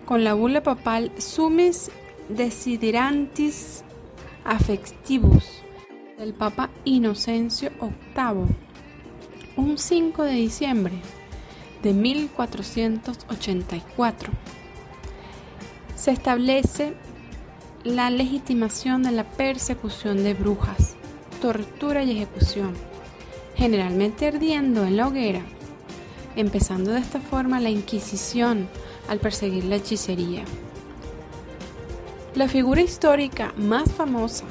con 0.04 0.22
la 0.22 0.34
bula 0.34 0.62
papal 0.62 1.10
Sumes 1.18 1.90
Desiderantis 2.28 3.82
Affectivus 4.44 5.64
del 6.16 6.32
Papa 6.32 6.70
Inocencio 6.84 7.72
VIII, 7.80 8.54
un 9.56 9.78
5 9.78 10.22
de 10.22 10.32
diciembre 10.32 10.94
de 11.82 11.92
1484, 11.92 14.32
se 15.96 16.12
establece 16.12 16.94
la 17.82 18.10
legitimación 18.10 19.02
de 19.02 19.10
la 19.10 19.24
persecución 19.24 20.22
de 20.22 20.34
brujas, 20.34 20.94
tortura 21.40 22.04
y 22.04 22.12
ejecución 22.12 22.93
generalmente 23.54 24.26
ardiendo 24.26 24.84
en 24.84 24.96
la 24.96 25.08
hoguera, 25.08 25.42
empezando 26.36 26.92
de 26.92 27.00
esta 27.00 27.20
forma 27.20 27.60
la 27.60 27.70
Inquisición 27.70 28.68
al 29.08 29.18
perseguir 29.18 29.64
la 29.64 29.76
hechicería. 29.76 30.44
La 32.34 32.48
figura 32.48 32.80
histórica 32.80 33.52
más 33.56 33.92
famosa 33.92 34.44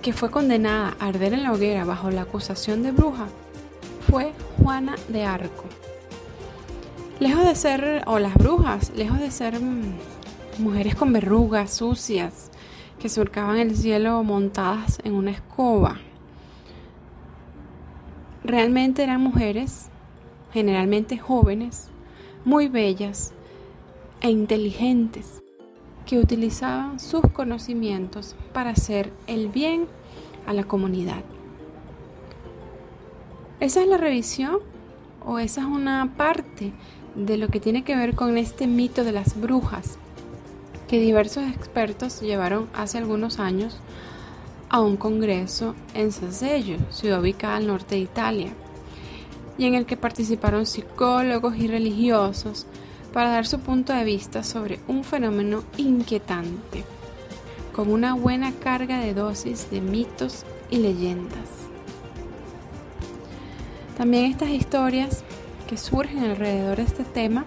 que 0.00 0.12
fue 0.12 0.30
condenada 0.30 0.96
a 0.98 1.08
arder 1.08 1.34
en 1.34 1.42
la 1.42 1.52
hoguera 1.52 1.84
bajo 1.84 2.10
la 2.10 2.22
acusación 2.22 2.82
de 2.82 2.92
bruja 2.92 3.26
fue 4.08 4.32
Juana 4.62 4.94
de 5.08 5.24
Arco. 5.24 5.64
Lejos 7.18 7.44
de 7.44 7.54
ser, 7.54 8.04
o 8.06 8.18
las 8.18 8.34
brujas, 8.34 8.92
lejos 8.94 9.18
de 9.18 9.30
ser 9.30 9.60
mm, 9.60 9.94
mujeres 10.58 10.94
con 10.94 11.12
verrugas 11.12 11.72
sucias 11.72 12.50
que 13.00 13.08
surcaban 13.08 13.58
el 13.58 13.76
cielo 13.76 14.22
montadas 14.22 14.98
en 15.04 15.14
una 15.14 15.32
escoba, 15.32 15.98
realmente 18.46 19.02
eran 19.02 19.20
mujeres, 19.20 19.88
generalmente 20.52 21.18
jóvenes, 21.18 21.88
muy 22.44 22.68
bellas 22.68 23.32
e 24.20 24.30
inteligentes 24.30 25.42
que 26.06 26.18
utilizaban 26.18 27.00
sus 27.00 27.22
conocimientos 27.32 28.36
para 28.52 28.70
hacer 28.70 29.12
el 29.26 29.48
bien 29.48 29.86
a 30.46 30.52
la 30.52 30.64
comunidad. 30.64 31.24
Esa 33.58 33.82
es 33.82 33.88
la 33.88 33.96
revisión 33.96 34.58
o 35.24 35.38
esa 35.38 35.62
es 35.62 35.66
una 35.66 36.14
parte 36.16 36.72
de 37.16 37.36
lo 37.36 37.48
que 37.48 37.58
tiene 37.58 37.82
que 37.82 37.96
ver 37.96 38.14
con 38.14 38.38
este 38.38 38.66
mito 38.66 39.02
de 39.02 39.12
las 39.12 39.40
brujas 39.40 39.98
que 40.86 41.00
diversos 41.00 41.44
expertos 41.48 42.20
llevaron 42.20 42.68
hace 42.74 42.98
algunos 42.98 43.40
años 43.40 43.80
a 44.68 44.80
un 44.80 44.96
congreso 44.96 45.74
en 45.94 46.12
Sasello, 46.12 46.78
ciudad 46.90 47.20
ubicada 47.20 47.56
al 47.56 47.66
norte 47.66 47.94
de 47.94 48.02
Italia, 48.02 48.52
y 49.58 49.66
en 49.66 49.74
el 49.74 49.86
que 49.86 49.96
participaron 49.96 50.66
psicólogos 50.66 51.56
y 51.56 51.66
religiosos 51.66 52.66
para 53.12 53.30
dar 53.30 53.46
su 53.46 53.60
punto 53.60 53.92
de 53.92 54.04
vista 54.04 54.42
sobre 54.42 54.80
un 54.88 55.02
fenómeno 55.02 55.62
inquietante, 55.78 56.84
con 57.74 57.90
una 57.90 58.14
buena 58.14 58.52
carga 58.52 59.00
de 59.00 59.14
dosis 59.14 59.70
de 59.70 59.80
mitos 59.80 60.44
y 60.70 60.78
leyendas. 60.78 61.48
También 63.96 64.26
estas 64.26 64.50
historias 64.50 65.24
que 65.66 65.78
surgen 65.78 66.18
alrededor 66.18 66.76
de 66.76 66.82
este 66.82 67.04
tema 67.04 67.46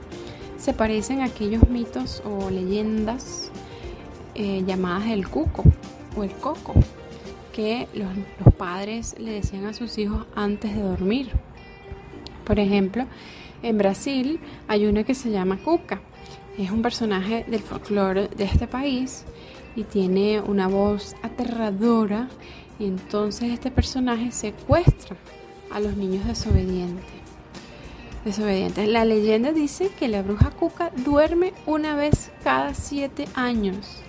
se 0.57 0.73
parecen 0.73 1.21
a 1.21 1.25
aquellos 1.25 1.69
mitos 1.69 2.21
o 2.25 2.49
leyendas 2.49 3.51
eh, 4.35 4.63
llamadas 4.65 5.09
el 5.09 5.27
cuco 5.27 5.63
o 6.17 6.23
el 6.23 6.31
coco, 6.31 6.73
que 7.59 7.89
los, 7.93 8.53
padres 8.53 9.17
le 9.19 9.33
decían 9.33 9.65
a 9.65 9.73
sus 9.73 9.97
hijos 9.97 10.25
antes 10.33 10.73
de 10.73 10.81
dormir. 10.81 11.29
Por 12.45 12.57
ejemplo, 12.57 13.05
en 13.61 13.77
Brasil 13.77 14.39
hay 14.69 14.85
una 14.85 15.03
que 15.03 15.13
se 15.13 15.29
llama 15.29 15.57
Cuca. 15.57 15.99
Es 16.57 16.71
un 16.71 16.81
personaje 16.81 17.43
del 17.49 17.59
folclore 17.59 18.29
de 18.29 18.45
este 18.45 18.65
país 18.65 19.25
y 19.75 19.83
tiene 19.83 20.39
una 20.39 20.69
voz 20.69 21.17
aterradora 21.21 22.29
y 22.79 22.85
entonces 22.85 23.51
este 23.51 23.71
personaje 23.71 24.31
secuestra 24.31 25.17
a 25.69 25.81
los 25.81 25.97
niños 25.97 26.25
desobedientes. 26.27 27.03
Desobedientes. 28.23 28.87
La 28.87 29.03
leyenda 29.03 29.51
dice 29.51 29.91
que 29.99 30.07
la 30.07 30.21
bruja 30.21 30.51
Cuca 30.51 30.91
duerme 30.95 31.51
una 31.65 31.97
vez 31.97 32.31
cada 32.41 32.73
siete 32.73 33.27
años. 33.35 34.01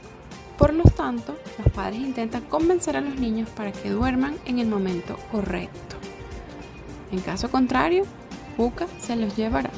Por 0.61 0.75
lo 0.75 0.85
tanto, 0.85 1.35
los 1.57 1.73
padres 1.73 2.01
intentan 2.01 2.42
convencer 2.42 2.94
a 2.94 3.01
los 3.01 3.14
niños 3.14 3.49
para 3.49 3.73
que 3.73 3.88
duerman 3.88 4.37
en 4.44 4.59
el 4.59 4.68
momento 4.68 5.16
correcto. 5.33 5.96
En 7.11 7.20
caso 7.20 7.51
contrario, 7.51 8.05
Cuca 8.59 8.87
se 9.01 9.16
los 9.16 9.35
llevará. 9.38 9.70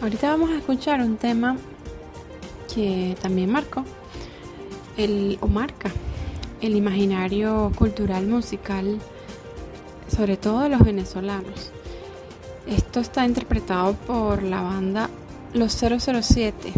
Ahorita 0.00 0.30
vamos 0.30 0.50
a 0.50 0.58
escuchar 0.58 1.00
un 1.00 1.16
tema 1.16 1.56
que 2.72 3.16
también 3.20 3.50
marcó 3.50 3.84
el, 4.96 5.36
o 5.40 5.48
marca 5.48 5.90
el 6.60 6.76
imaginario 6.76 7.72
cultural 7.76 8.28
musical 8.28 9.00
sobre 10.06 10.36
todo 10.36 10.60
de 10.60 10.68
los 10.68 10.84
venezolanos. 10.84 11.72
Esto 12.68 13.00
está 13.00 13.26
interpretado 13.26 13.94
por 13.94 14.44
la 14.44 14.62
banda 14.62 15.10
Los 15.54 15.72
007, 15.72 16.72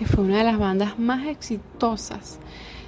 que 0.00 0.06
fue 0.06 0.24
una 0.24 0.38
de 0.38 0.44
las 0.44 0.58
bandas 0.58 0.98
más 0.98 1.26
exitosas 1.26 2.38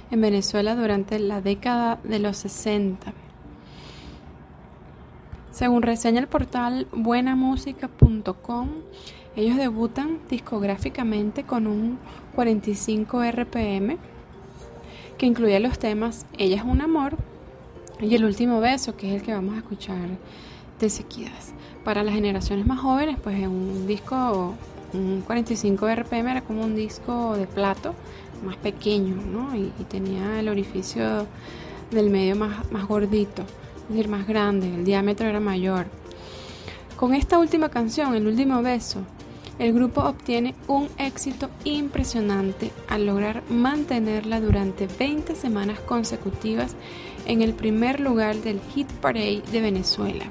en 0.09 0.19
Venezuela 0.19 0.75
durante 0.75 1.19
la 1.19 1.41
década 1.41 1.99
de 2.03 2.17
los 2.17 2.37
60. 2.37 3.13
Según 5.51 5.83
reseña 5.83 6.21
el 6.21 6.27
portal 6.27 6.87
buenamusica.com, 6.91 8.69
ellos 9.35 9.57
debutan 9.57 10.21
discográficamente 10.27 11.43
con 11.43 11.67
un 11.67 11.99
45 12.33 13.21
RPM 13.31 13.97
que 15.19 15.27
incluye 15.27 15.59
los 15.59 15.77
temas 15.77 16.25
Ella 16.39 16.55
es 16.55 16.63
un 16.63 16.81
amor, 16.81 17.17
y 18.01 18.15
el 18.15 18.25
último 18.25 18.59
beso, 18.59 18.97
que 18.97 19.09
es 19.09 19.21
el 19.21 19.21
que 19.21 19.35
vamos 19.35 19.53
a 19.53 19.57
escuchar 19.57 20.17
de 20.79 20.89
Sequidas. 20.89 21.53
Para 21.83 22.01
las 22.01 22.15
generaciones 22.15 22.65
más 22.65 22.79
jóvenes, 22.79 23.17
pues 23.21 23.37
un 23.45 23.85
disco, 23.85 24.55
un 24.93 25.21
45 25.25 25.87
RPM 25.87 26.31
era 26.31 26.41
como 26.41 26.63
un 26.63 26.75
disco 26.75 27.35
de 27.35 27.47
plato 27.47 27.93
más 28.43 28.57
pequeño, 28.57 29.15
¿no? 29.15 29.55
Y, 29.55 29.71
tenía 29.89 30.39
el 30.39 30.49
orificio 30.49 31.27
del 31.91 32.09
medio 32.09 32.35
más, 32.35 32.71
más 32.71 32.87
gordito, 32.87 33.43
es 33.83 33.89
decir, 33.89 34.07
más 34.07 34.27
grande, 34.27 34.73
el 34.73 34.85
diámetro 34.85 35.27
era 35.27 35.39
mayor. 35.39 35.85
Con 36.95 37.13
esta 37.13 37.37
última 37.37 37.69
canción, 37.69 38.15
El 38.15 38.27
último 38.27 38.61
beso, 38.61 39.01
el 39.59 39.73
grupo 39.73 40.01
obtiene 40.01 40.55
un 40.67 40.89
éxito 40.97 41.49
impresionante 41.63 42.71
al 42.87 43.05
lograr 43.05 43.43
mantenerla 43.49 44.41
durante 44.41 44.87
20 44.87 45.35
semanas 45.35 45.79
consecutivas 45.79 46.75
en 47.27 47.41
el 47.41 47.53
primer 47.53 47.99
lugar 47.99 48.35
del 48.37 48.59
Hit 48.73 48.91
Parade 48.93 49.43
de 49.51 49.61
Venezuela. 49.61 50.25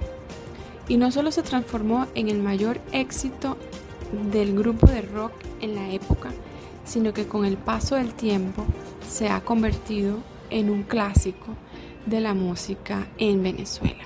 Y 0.88 0.96
no 0.96 1.12
solo 1.12 1.30
se 1.30 1.42
transformó 1.42 2.06
en 2.14 2.28
el 2.28 2.40
mayor 2.40 2.80
éxito 2.92 3.56
del 4.30 4.54
grupo 4.56 4.86
de 4.86 5.02
rock 5.02 5.32
en 5.60 5.74
la 5.74 5.90
época, 5.90 6.30
sino 6.84 7.12
que 7.12 7.26
con 7.26 7.44
el 7.44 7.56
paso 7.56 7.96
del 7.96 8.14
tiempo 8.14 8.64
se 9.08 9.28
ha 9.28 9.40
convertido 9.40 10.18
en 10.50 10.70
un 10.70 10.82
clásico 10.82 11.54
de 12.06 12.20
la 12.20 12.34
música 12.34 13.06
en 13.18 13.42
Venezuela. 13.42 14.04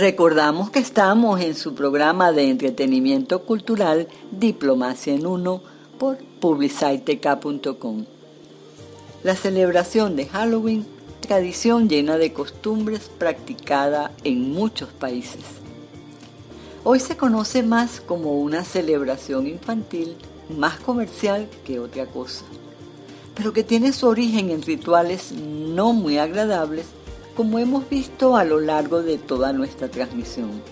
Recordamos 0.00 0.70
que 0.70 0.78
estamos 0.78 1.42
en 1.42 1.54
su 1.54 1.74
programa 1.74 2.32
de 2.32 2.48
entretenimiento 2.48 3.42
cultural 3.42 4.08
Diplomacia 4.30 5.12
en 5.12 5.26
Uno 5.26 5.60
por 5.98 6.16
publiciteca.com. 6.40 8.06
La 9.22 9.36
celebración 9.36 10.16
de 10.16 10.24
Halloween, 10.24 10.86
tradición 11.20 11.86
llena 11.86 12.16
de 12.16 12.32
costumbres 12.32 13.10
practicada 13.18 14.10
en 14.24 14.54
muchos 14.54 14.88
países. 14.88 15.44
Hoy 16.82 16.98
se 16.98 17.18
conoce 17.18 17.62
más 17.62 18.00
como 18.00 18.40
una 18.40 18.64
celebración 18.64 19.46
infantil, 19.46 20.16
más 20.48 20.80
comercial 20.80 21.46
que 21.62 21.78
otra 21.78 22.06
cosa, 22.06 22.46
pero 23.34 23.52
que 23.52 23.64
tiene 23.64 23.92
su 23.92 24.06
origen 24.06 24.48
en 24.48 24.62
rituales 24.62 25.32
no 25.32 25.92
muy 25.92 26.16
agradables 26.16 26.86
como 27.34 27.58
hemos 27.58 27.88
visto 27.88 28.36
a 28.36 28.44
lo 28.44 28.60
largo 28.60 29.02
de 29.02 29.18
toda 29.18 29.52
nuestra 29.52 29.88
transmisión. 29.88 30.62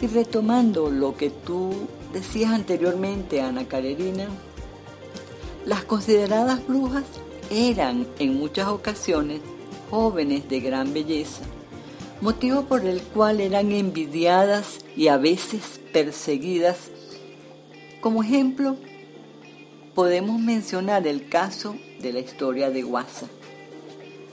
Y 0.00 0.06
retomando 0.06 0.90
lo 0.90 1.16
que 1.16 1.30
tú 1.30 1.72
decías 2.12 2.52
anteriormente, 2.52 3.40
Ana 3.40 3.66
Carerina, 3.66 4.26
las 5.64 5.84
consideradas 5.84 6.66
brujas 6.66 7.04
eran 7.50 8.06
en 8.18 8.38
muchas 8.38 8.68
ocasiones 8.68 9.40
jóvenes 9.90 10.48
de 10.48 10.60
gran 10.60 10.92
belleza, 10.92 11.42
motivo 12.20 12.64
por 12.64 12.84
el 12.84 13.00
cual 13.02 13.40
eran 13.40 13.72
envidiadas 13.72 14.78
y 14.96 15.08
a 15.08 15.16
veces 15.16 15.80
perseguidas. 15.92 16.90
Como 18.00 18.22
ejemplo, 18.22 18.76
podemos 19.94 20.40
mencionar 20.40 21.06
el 21.06 21.28
caso 21.28 21.76
de 22.00 22.12
la 22.12 22.20
historia 22.20 22.70
de 22.70 22.82
Guasa 22.82 23.26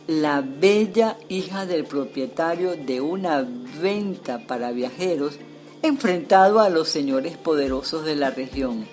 la 0.07 0.41
bella 0.41 1.17
hija 1.29 1.65
del 1.65 1.85
propietario 1.85 2.75
de 2.75 2.99
una 2.99 3.47
venta 3.81 4.39
para 4.45 4.71
viajeros 4.71 5.37
enfrentado 5.81 6.59
a 6.59 6.69
los 6.69 6.89
señores 6.89 7.37
poderosos 7.37 8.05
de 8.05 8.15
la 8.15 8.29
región, 8.29 8.85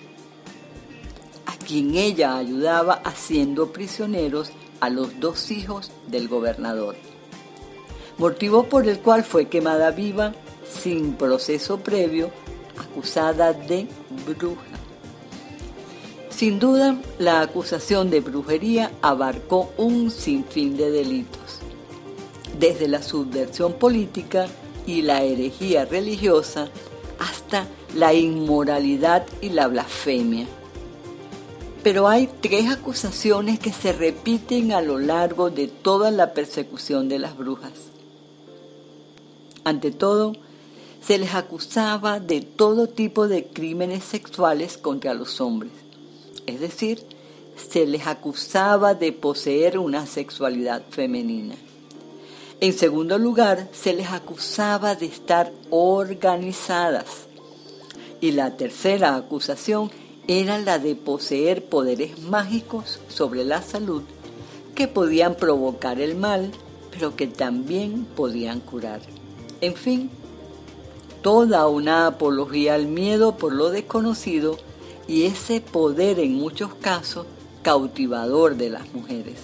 a 1.45 1.57
quien 1.57 1.95
ella 1.95 2.37
ayudaba 2.37 2.93
haciendo 3.03 3.71
prisioneros 3.71 4.51
a 4.79 4.89
los 4.89 5.19
dos 5.19 5.51
hijos 5.51 5.91
del 6.07 6.27
gobernador, 6.27 6.95
motivo 8.17 8.63
por 8.63 8.87
el 8.87 8.99
cual 8.99 9.23
fue 9.23 9.47
quemada 9.47 9.91
viva 9.91 10.33
sin 10.65 11.13
proceso 11.13 11.79
previo, 11.79 12.31
acusada 12.77 13.53
de 13.53 13.87
bruja. 14.25 14.70
Sin 16.41 16.57
duda, 16.57 16.99
la 17.19 17.41
acusación 17.41 18.09
de 18.09 18.19
brujería 18.19 18.91
abarcó 19.03 19.71
un 19.77 20.09
sinfín 20.09 20.75
de 20.75 20.89
delitos, 20.89 21.59
desde 22.57 22.87
la 22.87 23.03
subversión 23.03 23.73
política 23.73 24.47
y 24.87 25.03
la 25.03 25.21
herejía 25.21 25.85
religiosa 25.85 26.69
hasta 27.19 27.67
la 27.93 28.15
inmoralidad 28.15 29.23
y 29.39 29.49
la 29.49 29.67
blasfemia. 29.67 30.47
Pero 31.83 32.07
hay 32.07 32.27
tres 32.41 32.71
acusaciones 32.71 33.59
que 33.59 33.71
se 33.71 33.93
repiten 33.93 34.71
a 34.71 34.81
lo 34.81 34.97
largo 34.97 35.51
de 35.51 35.67
toda 35.67 36.09
la 36.09 36.33
persecución 36.33 37.07
de 37.07 37.19
las 37.19 37.37
brujas. 37.37 37.73
Ante 39.63 39.91
todo, 39.91 40.33
se 41.05 41.19
les 41.19 41.35
acusaba 41.35 42.19
de 42.19 42.41
todo 42.41 42.87
tipo 42.87 43.27
de 43.27 43.45
crímenes 43.45 44.03
sexuales 44.03 44.79
contra 44.79 45.13
los 45.13 45.39
hombres 45.39 45.80
es 46.45 46.59
decir, 46.59 47.03
se 47.55 47.85
les 47.85 48.07
acusaba 48.07 48.93
de 48.93 49.11
poseer 49.11 49.77
una 49.77 50.05
sexualidad 50.05 50.83
femenina. 50.89 51.55
En 52.59 52.73
segundo 52.73 53.17
lugar, 53.17 53.69
se 53.71 53.93
les 53.93 54.09
acusaba 54.11 54.95
de 54.95 55.07
estar 55.07 55.51
organizadas. 55.69 57.27
Y 58.19 58.31
la 58.31 58.55
tercera 58.55 59.15
acusación 59.15 59.89
era 60.27 60.59
la 60.59 60.77
de 60.77 60.95
poseer 60.95 61.65
poderes 61.65 62.19
mágicos 62.19 62.99
sobre 63.07 63.43
la 63.43 63.61
salud 63.61 64.03
que 64.75 64.87
podían 64.87 65.35
provocar 65.35 65.99
el 65.99 66.15
mal, 66.15 66.51
pero 66.91 67.15
que 67.15 67.27
también 67.27 68.05
podían 68.15 68.59
curar. 68.59 69.01
En 69.59 69.75
fin, 69.75 70.09
toda 71.21 71.67
una 71.67 72.07
apología 72.07 72.75
al 72.75 72.87
miedo 72.87 73.37
por 73.37 73.53
lo 73.53 73.69
desconocido 73.69 74.57
y 75.11 75.25
ese 75.25 75.59
poder 75.59 76.19
en 76.19 76.35
muchos 76.35 76.73
casos 76.73 77.25
cautivador 77.63 78.55
de 78.55 78.69
las 78.69 78.93
mujeres. 78.93 79.39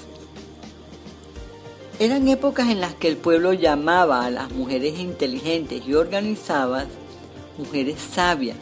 Eran 2.00 2.30
épocas 2.30 2.70
en 2.70 2.80
las 2.80 2.94
que 2.94 3.10
el 3.10 3.18
pueblo 3.18 3.52
llamaba 3.52 4.24
a 4.24 4.30
las 4.30 4.50
mujeres 4.52 4.98
inteligentes 4.98 5.86
y 5.86 5.94
organizadas 5.94 6.88
mujeres 7.58 8.00
sabias, 8.00 8.56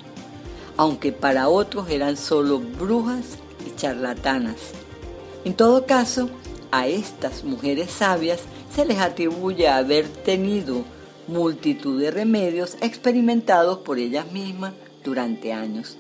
aunque 0.78 1.12
para 1.12 1.48
otros 1.48 1.92
eran 1.92 2.18
solo 2.18 2.58
brujas 2.58 3.38
y 3.68 3.76
charlatanas. 3.76 4.72
En 5.44 5.54
todo 5.54 5.86
caso, 5.86 6.32
a 6.72 6.88
estas 6.88 7.44
mujeres 7.44 7.92
sabias 7.92 8.40
se 8.76 8.84
les 8.84 8.98
atribuye 8.98 9.68
haber 9.68 10.08
tenido 10.08 10.84
multitud 11.28 12.02
de 12.02 12.10
remedios 12.10 12.78
experimentados 12.82 13.78
por 13.78 14.00
ellas 14.00 14.32
mismas 14.32 14.74
durante 15.04 15.54
años. 15.54 15.98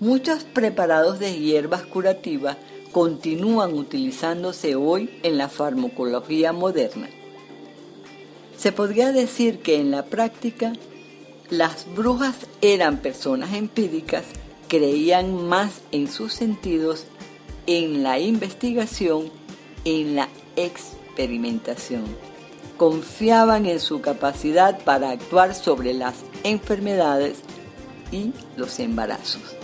Muchos 0.00 0.44
preparados 0.44 1.18
de 1.18 1.38
hierbas 1.38 1.82
curativas 1.82 2.56
continúan 2.90 3.74
utilizándose 3.74 4.74
hoy 4.74 5.10
en 5.22 5.36
la 5.36 5.50
farmacología 5.50 6.54
moderna. 6.54 7.10
Se 8.56 8.72
podría 8.72 9.12
decir 9.12 9.58
que 9.58 9.78
en 9.78 9.90
la 9.90 10.06
práctica 10.06 10.72
las 11.50 11.86
brujas 11.94 12.34
eran 12.62 13.02
personas 13.02 13.52
empíricas, 13.52 14.24
creían 14.68 15.34
más 15.46 15.82
en 15.92 16.10
sus 16.10 16.32
sentidos, 16.32 17.04
en 17.66 18.02
la 18.02 18.18
investigación, 18.18 19.30
en 19.84 20.16
la 20.16 20.30
experimentación. 20.56 22.04
Confiaban 22.78 23.66
en 23.66 23.78
su 23.78 24.00
capacidad 24.00 24.82
para 24.82 25.10
actuar 25.10 25.54
sobre 25.54 25.92
las 25.92 26.14
enfermedades 26.42 27.40
y 28.10 28.32
los 28.56 28.80
embarazos. 28.80 29.59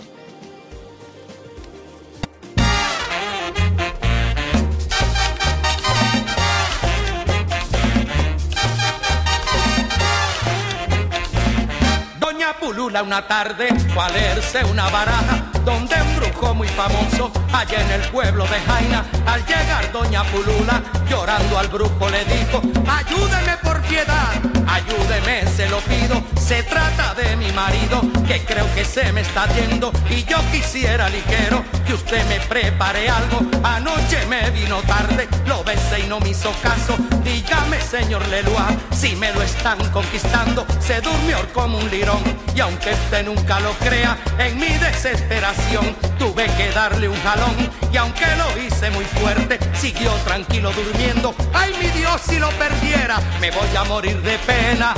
Pulula 12.67 13.01
una 13.01 13.25
tarde 13.25 13.69
fue 13.93 14.03
a 14.03 14.09
leerse 14.09 14.61
una 14.65 14.89
baraja 14.89 15.41
donde 15.63 15.95
un 16.01 16.15
brujo 16.17 16.53
muy 16.53 16.67
famoso 16.67 17.31
allá 17.53 17.81
en 17.81 17.91
el 17.91 18.01
pueblo 18.09 18.43
de 18.43 18.59
Jaina 18.59 19.05
al 19.25 19.45
llegar 19.45 19.89
doña 19.93 20.21
Pulula 20.25 20.83
llorando 21.09 21.59
al 21.59 21.69
brujo 21.69 22.09
le 22.09 22.25
dijo 22.25 22.61
ayúdeme 22.85 23.55
por 23.63 23.76
piedad. 23.87 24.33
Ayúdeme 24.67 25.47
se 25.55 25.67
lo 25.69 25.79
pido. 25.79 26.23
Se 26.39 26.63
trata 26.63 27.13
de 27.15 27.35
mi 27.35 27.51
marido 27.51 28.01
que 28.27 28.43
creo 28.45 28.65
que 28.75 28.85
se 28.85 29.11
me 29.11 29.21
está 29.21 29.47
yendo. 29.53 29.91
Y 30.09 30.23
yo 30.23 30.37
quisiera 30.51 31.09
ligero 31.09 31.63
que 31.85 31.93
usted 31.93 32.23
me 32.27 32.39
prepare 32.41 33.09
algo. 33.09 33.41
Anoche 33.63 34.25
me 34.27 34.49
vino 34.51 34.81
tarde 34.83 35.27
lo 35.45 35.63
besé 35.63 36.01
y 36.01 36.07
no 36.07 36.19
me 36.19 36.29
hizo 36.29 36.51
caso. 36.61 36.95
Dígame 37.23 37.79
señor 37.81 38.25
Leloir 38.27 38.77
si 38.91 39.15
me 39.15 39.33
lo 39.33 39.41
están 39.41 39.77
conquistando. 39.91 40.65
Se 40.79 41.01
durmió 41.01 41.37
como 41.53 41.77
un 41.77 41.89
lirón 41.89 42.21
y 42.55 42.59
aunque 42.59 42.91
usted 42.91 43.25
nunca 43.25 43.59
lo 43.59 43.71
crea 43.73 44.17
en 44.39 44.59
mi 44.59 44.69
desesperación 44.69 45.95
tuve 46.17 46.45
que 46.57 46.69
darle 46.71 47.07
un 47.07 47.19
jalón. 47.21 47.55
Y 47.91 47.97
aunque 47.97 48.25
lo 48.35 48.61
hice 48.61 48.89
muy 48.91 49.05
fuerte, 49.05 49.59
siguió 49.73 50.11
tranquilo 50.25 50.71
durmiendo. 50.71 51.33
Ay 51.53 51.73
mi 51.81 51.87
Dios, 51.99 52.21
si 52.27 52.37
lo 52.37 52.49
perdiera, 52.51 53.19
me 53.39 53.51
voy 53.51 53.75
morir 53.83 54.21
de 54.21 54.37
pena. 54.39 54.93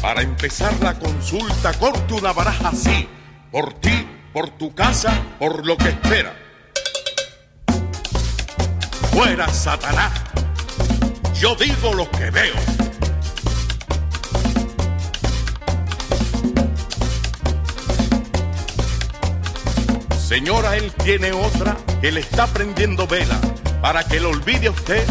Para 0.00 0.22
empezar 0.22 0.72
la 0.82 0.98
consulta, 0.98 1.72
corte 1.74 2.14
una 2.14 2.32
baraja 2.32 2.68
así, 2.68 3.08
por 3.50 3.74
ti, 3.74 4.06
por 4.32 4.50
tu 4.50 4.74
casa, 4.74 5.12
por 5.38 5.66
lo 5.66 5.76
que 5.76 5.88
espera. 5.88 6.34
Fuera 9.12 9.48
Satanás, 9.48 10.12
yo 11.34 11.54
digo 11.56 11.92
lo 11.94 12.10
que 12.10 12.30
veo. 12.30 12.54
Señora, 20.18 20.76
él 20.76 20.92
tiene 21.02 21.32
otra 21.32 21.76
que 22.00 22.12
le 22.12 22.20
está 22.20 22.46
prendiendo 22.46 23.06
vela 23.06 23.38
para 23.82 24.04
que 24.04 24.20
lo 24.20 24.30
olvide 24.30 24.68
a 24.68 24.70
usted 24.70 25.04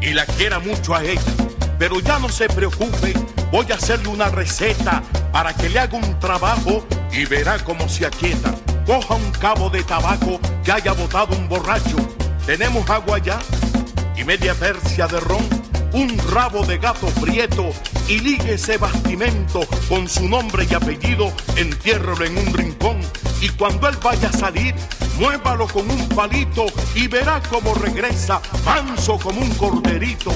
y 0.00 0.14
la 0.14 0.24
quiera 0.24 0.58
mucho 0.60 0.94
a 0.94 1.04
ella. 1.04 1.41
Pero 1.82 1.98
ya 1.98 2.16
no 2.20 2.28
se 2.28 2.48
preocupe, 2.48 3.12
voy 3.50 3.66
a 3.72 3.74
hacerle 3.74 4.06
una 4.06 4.28
receta 4.28 5.02
para 5.32 5.52
que 5.52 5.68
le 5.68 5.80
haga 5.80 5.98
un 5.98 6.20
trabajo 6.20 6.86
y 7.10 7.24
verá 7.24 7.58
cómo 7.58 7.88
se 7.88 8.06
aquieta. 8.06 8.54
Coja 8.86 9.16
un 9.16 9.32
cabo 9.32 9.68
de 9.68 9.82
tabaco 9.82 10.38
que 10.62 10.70
haya 10.70 10.92
botado 10.92 11.36
un 11.36 11.48
borracho. 11.48 11.96
Tenemos 12.46 12.88
agua 12.88 13.18
ya 13.18 13.40
y 14.16 14.22
media 14.22 14.54
tercia 14.54 15.08
de 15.08 15.18
ron 15.18 15.42
un 15.92 16.16
rabo 16.30 16.64
de 16.64 16.78
gato 16.78 17.08
prieto 17.20 17.70
y 18.06 18.20
ligue 18.20 18.54
ese 18.54 18.78
bastimento 18.78 19.66
con 19.88 20.08
su 20.08 20.28
nombre 20.28 20.64
y 20.70 20.74
apellido, 20.74 21.32
entiérrelo 21.56 22.24
en 22.24 22.38
un 22.38 22.54
rincón 22.54 23.00
y 23.40 23.48
cuando 23.48 23.88
él 23.88 23.96
vaya 24.00 24.28
a 24.28 24.32
salir, 24.32 24.72
muévalo 25.18 25.66
con 25.66 25.90
un 25.90 26.08
palito 26.10 26.66
y 26.94 27.08
verá 27.08 27.42
cómo 27.50 27.74
regresa 27.74 28.40
manso 28.64 29.18
como 29.18 29.40
un 29.40 29.50
corderito. 29.54 30.32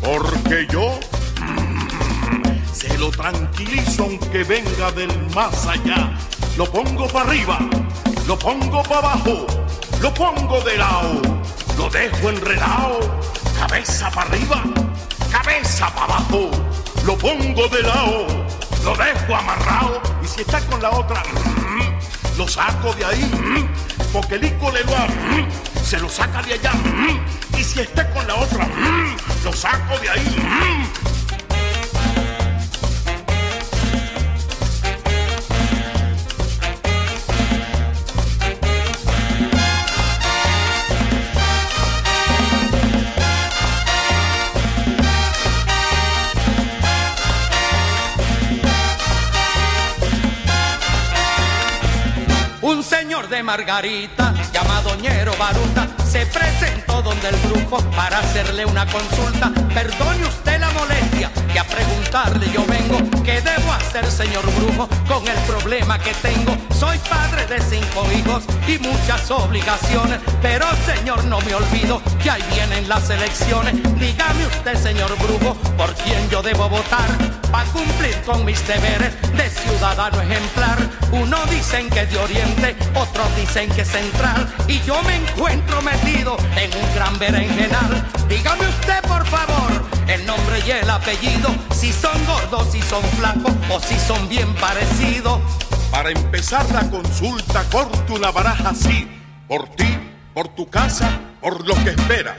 Porque 0.00 0.66
yo 0.70 0.98
mm, 1.40 2.72
se 2.72 2.96
lo 2.98 3.10
tranquilizo 3.10 4.04
aunque 4.04 4.44
venga 4.44 4.90
del 4.92 5.10
más 5.34 5.66
allá. 5.66 6.12
Lo 6.56 6.64
pongo 6.70 7.06
para 7.08 7.30
arriba, 7.30 7.58
lo 8.26 8.38
pongo 8.38 8.82
para 8.82 8.98
abajo, 8.98 9.46
lo 10.00 10.12
pongo 10.12 10.60
de 10.62 10.76
lado, 10.76 11.22
lo 11.78 11.88
dejo 11.90 12.28
enredado, 12.28 13.20
cabeza 13.58 14.10
para 14.10 14.28
arriba, 14.30 14.64
cabeza 15.30 15.88
para 15.94 16.14
abajo, 16.14 16.50
lo 17.04 17.16
pongo 17.16 17.68
de 17.68 17.82
lado, 17.82 18.26
lo 18.84 18.96
dejo 18.96 19.36
amarrado. 19.36 20.02
Y 20.22 20.26
si 20.26 20.40
está 20.40 20.60
con 20.66 20.82
la 20.82 20.90
otra, 20.90 21.22
mm, 21.22 22.38
lo 22.38 22.48
saco 22.48 22.92
de 22.94 23.04
ahí, 23.04 23.24
mm, 23.24 24.12
porque 24.12 24.34
el 24.34 24.44
ico 24.44 24.70
le 24.70 24.82
mm, 24.84 25.69
se 25.84 25.98
lo 25.98 26.08
saca 26.08 26.42
de 26.42 26.54
allá 26.54 26.72
mm, 26.72 27.58
y 27.58 27.64
si 27.64 27.80
está 27.80 28.08
con 28.10 28.26
la 28.26 28.34
otra, 28.36 28.64
mm, 28.64 29.44
lo 29.44 29.52
saco 29.52 29.98
de 29.98 30.10
ahí. 30.10 30.36
Un 52.80 52.84
señor 52.84 53.28
de 53.28 53.42
Margarita, 53.42 54.32
llamado 54.54 54.96
Ñero 54.96 55.34
Baruta, 55.38 55.86
se 56.10 56.26
presentó 56.26 57.02
donde 57.02 57.28
el 57.28 57.36
brujo 57.36 57.78
para 57.94 58.18
hacerle 58.18 58.66
una 58.66 58.84
consulta. 58.86 59.52
Perdone 59.72 60.26
usted 60.26 60.58
la 60.58 60.70
molestia 60.72 61.30
y 61.54 61.58
a 61.58 61.64
preguntarle 61.64 62.50
yo 62.52 62.64
vengo. 62.66 62.98
¿Qué 63.22 63.40
debo 63.40 63.72
hacer, 63.72 64.10
señor 64.10 64.44
brujo, 64.56 64.88
con 65.06 65.26
el 65.28 65.38
problema 65.46 66.00
que 66.00 66.12
tengo? 66.14 66.56
Soy 66.74 66.98
padre 67.08 67.46
de 67.46 67.60
cinco 67.60 68.04
hijos 68.12 68.42
y 68.66 68.78
muchas 68.78 69.30
obligaciones, 69.30 70.18
pero 70.42 70.66
señor 70.84 71.24
no 71.26 71.40
me 71.42 71.54
olvido 71.54 72.02
que 72.20 72.30
ahí 72.30 72.42
vienen 72.54 72.88
las 72.88 73.08
elecciones. 73.08 73.74
Dígame 74.00 74.46
usted, 74.46 74.76
señor 74.76 75.16
brujo, 75.18 75.54
por 75.76 75.94
quién 75.94 76.28
yo 76.28 76.42
debo 76.42 76.68
votar 76.68 77.08
para 77.52 77.64
cumplir 77.70 78.16
con 78.22 78.44
mis 78.44 78.66
deberes 78.66 79.12
de 79.36 79.48
ciudadano 79.48 80.20
ejemplar. 80.20 80.78
Uno 81.12 81.36
dicen 81.46 81.90
que 81.90 82.06
de 82.06 82.18
oriente, 82.18 82.76
otros 82.94 83.36
dicen 83.36 83.68
que 83.70 83.84
central, 83.84 84.48
y 84.68 84.80
yo 84.82 85.02
me 85.02 85.16
encuentro 85.16 85.82
metido 85.82 85.99
en 86.06 86.70
un 86.74 86.94
gran 86.94 87.18
berenjenal. 87.18 88.06
Dígame 88.28 88.66
usted, 88.68 89.00
por 89.02 89.26
favor, 89.26 89.70
el 90.06 90.24
nombre 90.26 90.60
y 90.66 90.70
el 90.70 90.88
apellido, 90.88 91.54
si 91.74 91.92
son 91.92 92.24
gordos, 92.26 92.68
si 92.72 92.80
son 92.82 93.02
flacos 93.18 93.52
o 93.68 93.80
si 93.80 93.98
son 93.98 94.28
bien 94.28 94.52
parecidos. 94.54 95.40
Para 95.90 96.10
empezar 96.10 96.64
la 96.72 96.88
consulta, 96.88 97.64
corte 97.70 98.12
una 98.12 98.30
baraja 98.30 98.70
así, 98.70 99.08
por 99.48 99.68
ti, 99.70 99.98
por 100.34 100.48
tu 100.48 100.68
casa, 100.68 101.10
por 101.40 101.66
lo 101.66 101.74
que 101.84 101.90
espera. 101.90 102.36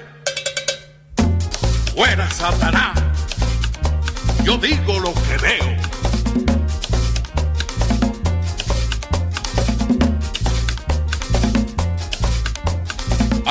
Fuera 1.94 2.30
Satanás, 2.32 2.98
yo 4.44 4.58
digo 4.58 5.00
lo 5.00 5.14
que 5.14 5.38
veo. 5.42 5.81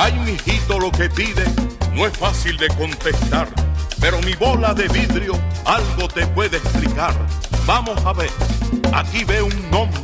Ay, 0.03 0.13
mijito, 0.25 0.79
lo 0.79 0.91
que 0.91 1.07
pide 1.11 1.45
no 1.93 2.07
es 2.07 2.17
fácil 2.17 2.57
de 2.57 2.67
contestar, 2.69 3.47
pero 3.99 4.19
mi 4.23 4.33
bola 4.33 4.73
de 4.73 4.87
vidrio 4.87 5.39
algo 5.63 6.07
te 6.07 6.25
puede 6.25 6.57
explicar. 6.57 7.13
Vamos 7.67 8.03
a 8.03 8.11
ver, 8.11 8.31
aquí 8.93 9.23
veo 9.25 9.45
un 9.45 9.69
nombre. 9.69 10.01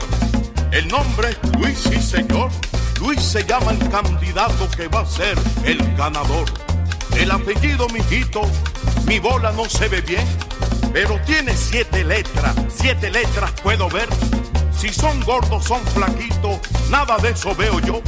El 0.69 0.87
nombre 0.87 1.29
es 1.31 1.57
Luis, 1.57 1.79
sí, 1.79 1.99
señor. 1.99 2.51
Luis 2.99 3.19
se 3.19 3.43
llama 3.43 3.71
el 3.71 3.89
candidato 3.89 4.69
que 4.77 4.87
va 4.87 4.99
a 4.99 5.05
ser 5.07 5.35
el 5.63 5.79
ganador. 5.95 6.45
El 7.15 7.31
apellido, 7.31 7.89
mijito, 7.89 8.41
mi 9.07 9.17
bola 9.17 9.51
no 9.51 9.65
se 9.65 9.87
ve 9.87 10.01
bien, 10.01 10.27
pero 10.93 11.19
tiene 11.25 11.57
siete 11.57 12.03
letras. 12.03 12.53
Siete 12.69 13.09
letras 13.09 13.51
puedo 13.63 13.89
ver. 13.89 14.09
Si 14.79 14.89
son 14.89 15.19
gordos, 15.21 15.65
son 15.65 15.83
flaquitos, 15.87 16.59
nada 16.91 17.17
de 17.17 17.29
eso 17.29 17.55
veo 17.55 17.79
yo. 17.79 17.99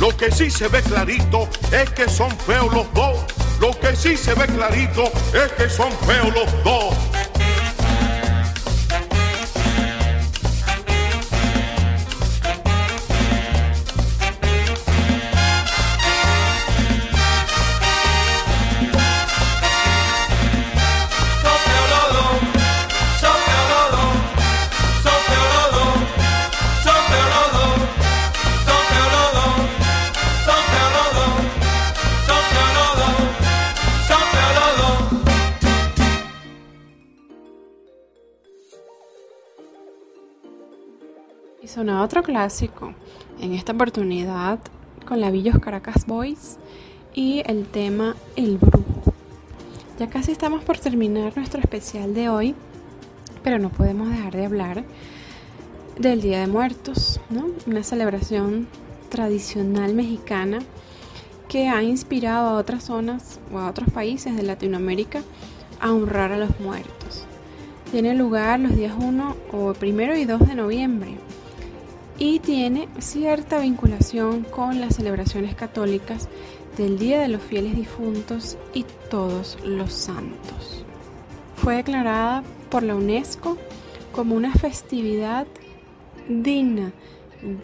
Lo 0.00 0.14
que 0.14 0.30
sí 0.30 0.50
se 0.50 0.68
ve 0.68 0.82
clarito 0.82 1.48
es 1.72 1.88
que 1.90 2.08
son 2.08 2.30
feos 2.38 2.72
los 2.72 2.92
dos. 2.92 3.18
Lo 3.60 3.70
que 3.80 3.96
sí 3.96 4.16
se 4.16 4.34
ve 4.34 4.46
clarito 4.46 5.04
es 5.32 5.52
que 5.52 5.70
son 5.70 5.90
feos 6.06 6.34
los 6.34 6.64
dos. 6.64 6.94
Otro 42.02 42.22
clásico, 42.22 42.92
en 43.40 43.54
esta 43.54 43.72
oportunidad 43.72 44.58
con 45.06 45.18
la 45.20 45.30
Villos 45.30 45.58
Caracas 45.58 46.06
Boys 46.06 46.58
y 47.14 47.42
el 47.46 47.66
tema 47.66 48.16
El 48.36 48.58
Brujo. 48.58 49.14
Ya 49.98 50.08
casi 50.08 50.30
estamos 50.30 50.62
por 50.62 50.78
terminar 50.78 51.34
nuestro 51.36 51.60
especial 51.60 52.12
de 52.12 52.28
hoy, 52.28 52.54
pero 53.42 53.58
no 53.58 53.70
podemos 53.70 54.10
dejar 54.10 54.36
de 54.36 54.44
hablar 54.44 54.84
del 55.98 56.20
Día 56.20 56.40
de 56.40 56.46
Muertos, 56.48 57.18
¿no? 57.30 57.46
Una 57.66 57.82
celebración 57.82 58.68
tradicional 59.08 59.94
mexicana 59.94 60.58
que 61.48 61.68
ha 61.68 61.82
inspirado 61.82 62.48
a 62.48 62.58
otras 62.58 62.84
zonas 62.84 63.40
o 63.52 63.58
a 63.58 63.70
otros 63.70 63.90
países 63.90 64.36
de 64.36 64.42
Latinoamérica 64.42 65.22
a 65.80 65.92
honrar 65.92 66.32
a 66.32 66.38
los 66.38 66.60
muertos. 66.60 67.24
Tiene 67.90 68.14
lugar 68.14 68.60
los 68.60 68.76
días 68.76 68.94
1 68.98 69.36
o 69.52 69.72
primero 69.72 70.14
y 70.14 70.24
2 70.24 70.46
de 70.46 70.54
noviembre 70.54 71.25
y 72.18 72.38
tiene 72.38 72.88
cierta 72.98 73.58
vinculación 73.60 74.42
con 74.44 74.80
las 74.80 74.96
celebraciones 74.96 75.54
católicas 75.54 76.28
del 76.76 76.98
Día 76.98 77.20
de 77.20 77.28
los 77.28 77.42
Fieles 77.42 77.76
Difuntos 77.76 78.56
y 78.74 78.84
Todos 79.10 79.58
los 79.64 79.92
Santos. 79.92 80.84
Fue 81.56 81.76
declarada 81.76 82.42
por 82.70 82.82
la 82.82 82.94
UNESCO 82.94 83.58
como 84.12 84.34
una 84.34 84.54
festividad 84.54 85.46
digna 86.28 86.92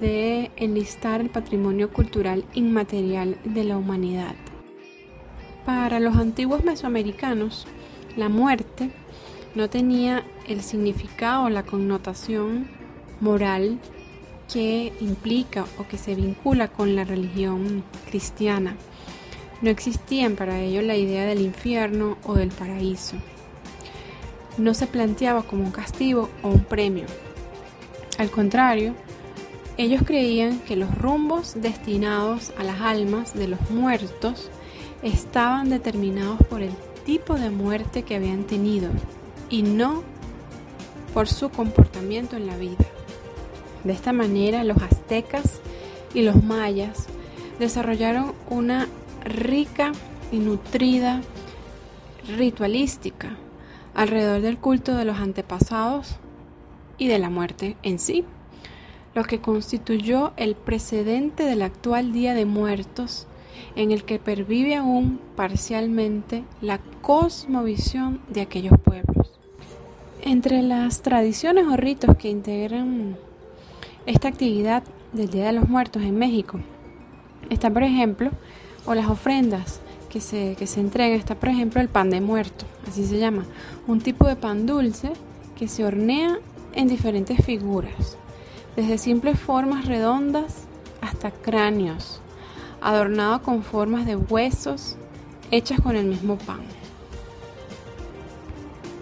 de 0.01 0.51
enlistar 0.57 1.21
el 1.21 1.31
patrimonio 1.31 1.91
cultural 1.91 2.45
inmaterial 2.55 3.39
de 3.45 3.65
la 3.65 3.79
humanidad. 3.79 4.35
Para 5.65 6.01
los 6.01 6.17
antiguos 6.17 6.65
mesoamericanos, 6.65 7.67
la 8.17 8.29
muerte 8.29 8.91
no 9.55 9.71
tenía 9.71 10.25
el 10.47 10.63
significado 10.63 11.45
o 11.45 11.51
la 11.51 11.63
connotación 11.63 12.69
moral 13.21 13.79
que 14.53 14.93
implica 15.01 15.65
o 15.79 15.87
que 15.87 15.97
se 15.97 16.15
vincula 16.15 16.69
con 16.69 16.95
la 16.95 17.05
religión 17.05 17.85
cristiana. 18.07 18.77
No 19.63 19.71
existían 19.71 20.37
para 20.37 20.61
ellos 20.61 20.85
la 20.85 20.97
idea 20.97 21.25
del 21.25 21.41
infierno 21.41 22.19
o 22.25 22.35
del 22.35 22.51
paraíso. 22.51 23.17
No 24.59 24.75
se 24.75 24.87
planteaba 24.87 25.43
como 25.45 25.65
un 25.65 25.71
castigo 25.71 26.29
o 26.43 26.49
un 26.49 26.65
premio. 26.65 27.07
Al 28.19 28.31
contrario, 28.31 28.95
ellos 29.79 30.03
creían 30.05 30.59
que 30.61 30.77
los 30.77 30.95
rumbos 30.97 31.55
destinados 31.57 32.53
a 32.59 32.65
las 32.65 32.81
almas 32.81 33.35
de 33.35 33.49
los 33.49 33.71
muertos 33.71 34.51
estaban 35.03 35.71
determinados 35.71 36.39
por 36.49 36.61
el 36.61 36.73
tipo 37.07 37.35
de 37.35 37.51
muerte 37.51 38.03
que 38.03 38.17
habían 38.17 38.45
tenido 38.45 38.91
y 39.49 39.63
no 39.63 40.03
por 41.15 41.29
su 41.29 41.51
comportamiento 41.51 42.37
en 42.37 42.47
la 42.47 42.57
vida. 42.57 42.92
De 43.85 43.93
esta 43.93 44.13
manera, 44.13 44.65
los 44.65 44.79
aztecas 44.83 45.61
y 46.15 46.23
los 46.23 46.43
mayas 46.43 47.07
desarrollaron 47.59 48.33
una 48.49 48.89
rica 49.25 49.93
y 50.31 50.39
nutrida 50.39 51.21
ritualística 52.37 53.37
alrededor 53.95 54.41
del 54.41 54.59
culto 54.59 54.95
de 54.95 55.05
los 55.05 55.19
antepasados 55.19 56.17
y 56.99 57.09
de 57.09 57.19
la 57.19 57.31
muerte 57.31 57.77
en 57.83 57.99
sí, 57.99 58.25
lo 59.15 59.25
que 59.25 59.41
constituyó 59.41 60.33
el 60.37 60.55
precedente 60.55 61.45
del 61.45 61.63
actual 61.63 62.13
Día 62.13 62.35
de 62.35 62.47
Muertos 62.47 63.27
en 63.77 63.91
el 63.91 64.05
que 64.05 64.19
pervive 64.19 64.77
aún 64.77 65.21
parcialmente 65.37 66.45
la 66.61 66.79
cosmovisión 67.01 68.21
de 68.29 68.43
aquellos 68.43 68.79
pueblos. 68.83 69.33
Entre 70.23 70.63
las 70.63 71.03
tradiciones 71.03 71.67
o 71.67 71.77
ritos 71.77 72.17
que 72.17 72.29
integran 72.29 73.17
esta 74.07 74.29
actividad 74.29 74.83
del 75.13 75.31
Día 75.31 75.47
de 75.47 75.53
los 75.53 75.69
Muertos 75.69 76.03
en 76.03 76.17
México 76.19 76.59
está, 77.51 77.71
por 77.71 77.83
ejemplo, 77.83 78.31
o 78.87 78.95
las 78.95 79.07
ofrendas 79.09 79.81
que 80.09 80.21
se, 80.21 80.57
que 80.59 80.67
se 80.67 80.81
entregan, 80.81 81.19
está, 81.19 81.35
por 81.35 81.49
ejemplo, 81.49 81.81
el 81.81 81.89
pan 81.89 82.11
de 82.11 82.21
muerto, 82.21 82.65
así 82.89 83.07
se 83.07 83.19
llama, 83.19 83.45
un 83.87 84.01
tipo 84.01 84.27
de 84.27 84.37
pan 84.37 84.67
dulce 84.67 85.13
que 85.57 85.69
se 85.69 85.85
hornea 85.85 86.39
en 86.75 86.89
diferentes 86.89 87.45
figuras, 87.45 88.17
desde 88.77 88.99
simples 88.99 89.39
formas 89.39 89.87
redondas 89.87 90.67
hasta 91.01 91.31
cráneos, 91.31 92.21
adornado 92.81 93.43
con 93.43 93.63
formas 93.63 94.07
de 94.07 94.17
huesos 94.17 94.97
hechas 95.51 95.81
con 95.81 95.97
el 95.97 96.07
mismo 96.07 96.37
pan. 96.39 96.61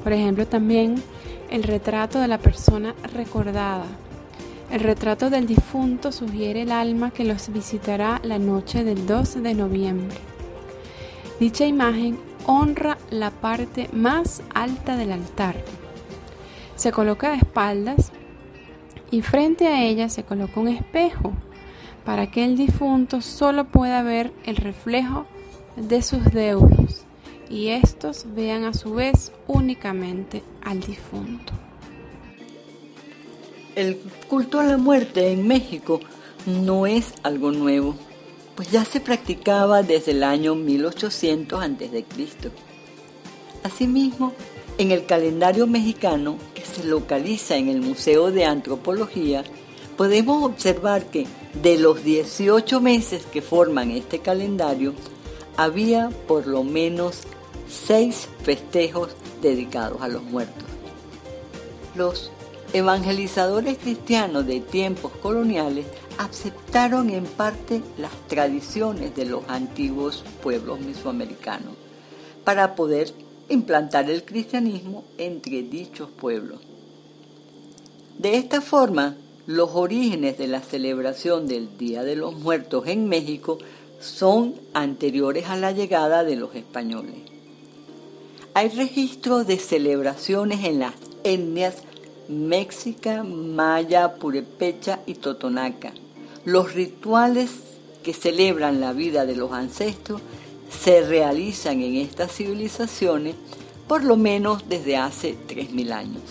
Por 0.03 0.13
ejemplo, 0.13 0.47
también 0.47 1.03
el 1.51 1.63
retrato 1.63 2.21
de 2.21 2.29
la 2.29 2.39
persona 2.39 2.95
recordada. 3.15 3.85
El 4.71 4.81
retrato 4.81 5.31
del 5.31 5.49
difunto 5.49 6.13
sugiere 6.13 6.63
el 6.63 6.71
alma 6.71 7.11
que 7.11 7.25
los 7.25 7.53
visitará 7.53 8.21
la 8.23 8.39
noche 8.39 8.85
del 8.85 9.05
12 9.05 9.41
de 9.41 9.55
noviembre. 9.55 10.17
Dicha 11.41 11.67
imagen 11.67 12.21
honra 12.47 12.97
la 13.11 13.33
parte 13.33 13.89
más 13.93 14.43
alta 14.55 14.97
del 14.97 15.11
altar. 15.11 15.57
Se 16.77 16.93
coloca 16.93 17.31
de 17.31 17.39
espaldas 17.39 18.13
y 19.11 19.23
frente 19.23 19.67
a 19.67 19.83
ella 19.83 20.09
se 20.09 20.23
coloca 20.23 20.61
un 20.61 20.69
espejo 20.69 21.33
para 22.05 22.31
que 22.31 22.45
el 22.45 22.57
difunto 22.57 23.23
solo 23.23 23.65
pueda 23.65 24.05
ver 24.05 24.33
el 24.45 24.55
reflejo 24.55 25.27
de 25.77 26.01
sus 26.01 26.25
deudos 26.27 27.05
y 27.49 27.71
estos 27.71 28.25
vean 28.37 28.63
a 28.63 28.73
su 28.73 28.95
vez 28.95 29.33
únicamente 29.49 30.45
al 30.63 30.79
difunto. 30.79 31.70
El 33.77 33.99
culto 34.29 34.61
a 34.61 34.65
la 34.65 34.77
muerte 34.77 35.31
en 35.31 35.47
México 35.47 36.01
no 36.47 36.87
es 36.87 37.15
algo 37.23 37.53
nuevo, 37.53 37.95
pues 38.57 38.71
ya 38.71 38.85
se 38.85 39.01
practicaba 39.01 39.83
desde 39.83 40.11
el 40.13 40.25
año 40.25 40.55
1800 40.55 41.63
a.C. 41.63 42.05
Asimismo, 43.63 44.33
en 44.79 44.91
el 44.91 45.07
calendario 45.07 45.67
mexicano 45.67 46.37
que 46.55 46.65
se 46.65 46.85
localiza 46.85 47.57
en 47.57 47.69
el 47.69 47.81
Museo 47.81 48.33
de 48.33 48.45
Antropología, 48.45 49.45
podemos 49.97 50.43
observar 50.45 51.05
que 51.07 51.27
de 51.63 51.79
los 51.79 52.03
18 52.03 52.81
meses 52.81 53.27
que 53.27 53.43
forman 53.43 53.91
este 53.91 54.21
calendario, 54.21 54.95
había 55.57 56.11
por 56.27 56.47
lo 56.47 56.65
menos 56.65 57.23
seis 57.69 58.29
festejos 58.43 59.11
dedicados 59.43 60.01
a 60.01 60.09
los 60.09 60.23
muertos. 60.23 60.65
Los 61.95 62.31
evangelizadores 62.73 63.79
cristianos 63.79 64.47
de 64.47 64.61
tiempos 64.61 65.13
coloniales 65.23 65.87
aceptaron 66.19 67.11
en 67.11 67.25
parte 67.25 67.83
las 67.99 68.13
tradiciones 68.29 69.17
de 69.17 69.25
los 69.25 69.43
antiguos 69.49 70.25
pueblos 70.43 70.81
mesoamericanos 70.81 71.75
para 72.45 72.75
poder 72.75 73.13
implantar 73.49 74.09
el 74.09 74.25
cristianismo 74.25 75.05
entre 75.19 75.63
dichos 75.63 76.09
pueblos. 76.09 76.61
De 78.19 78.37
esta 78.37 78.61
forma, 78.61 79.17
los 79.47 79.71
orígenes 79.75 80.39
de 80.39 80.47
la 80.47 80.61
celebración 80.61 81.49
del 81.49 81.77
Día 81.77 82.05
de 82.05 82.15
los 82.15 82.35
Muertos 82.35 82.87
en 82.87 83.09
México 83.09 83.59
son 83.99 84.55
anteriores 84.75 85.47
a 85.47 85.57
la 85.57 85.73
llegada 85.73 86.23
de 86.23 86.37
los 86.37 86.55
españoles. 86.55 87.17
Hay 88.55 88.69
registros 88.69 89.47
de 89.47 89.59
celebraciones 89.59 90.65
en 90.65 90.79
las 90.81 90.95
etnias 91.25 91.77
Méxica, 92.31 93.25
Maya, 93.25 94.15
Purepecha 94.15 95.01
y 95.05 95.15
Totonaca. 95.15 95.93
Los 96.45 96.75
rituales 96.75 97.51
que 98.05 98.15
celebran 98.15 98.81
la 98.81 98.93
vida 98.93 99.27
de 99.27 99.35
los 99.35 99.51
ancestros 99.51 100.23
se 100.71 101.03
realizan 101.03 101.83
en 101.83 101.97
estas 101.97 102.33
civilizaciones 102.33 103.35
por 103.89 104.05
lo 104.05 104.17
menos 104.17 104.69
desde 104.69 104.97
hace 104.97 105.37
3.000 105.49 105.93
años. 105.93 106.23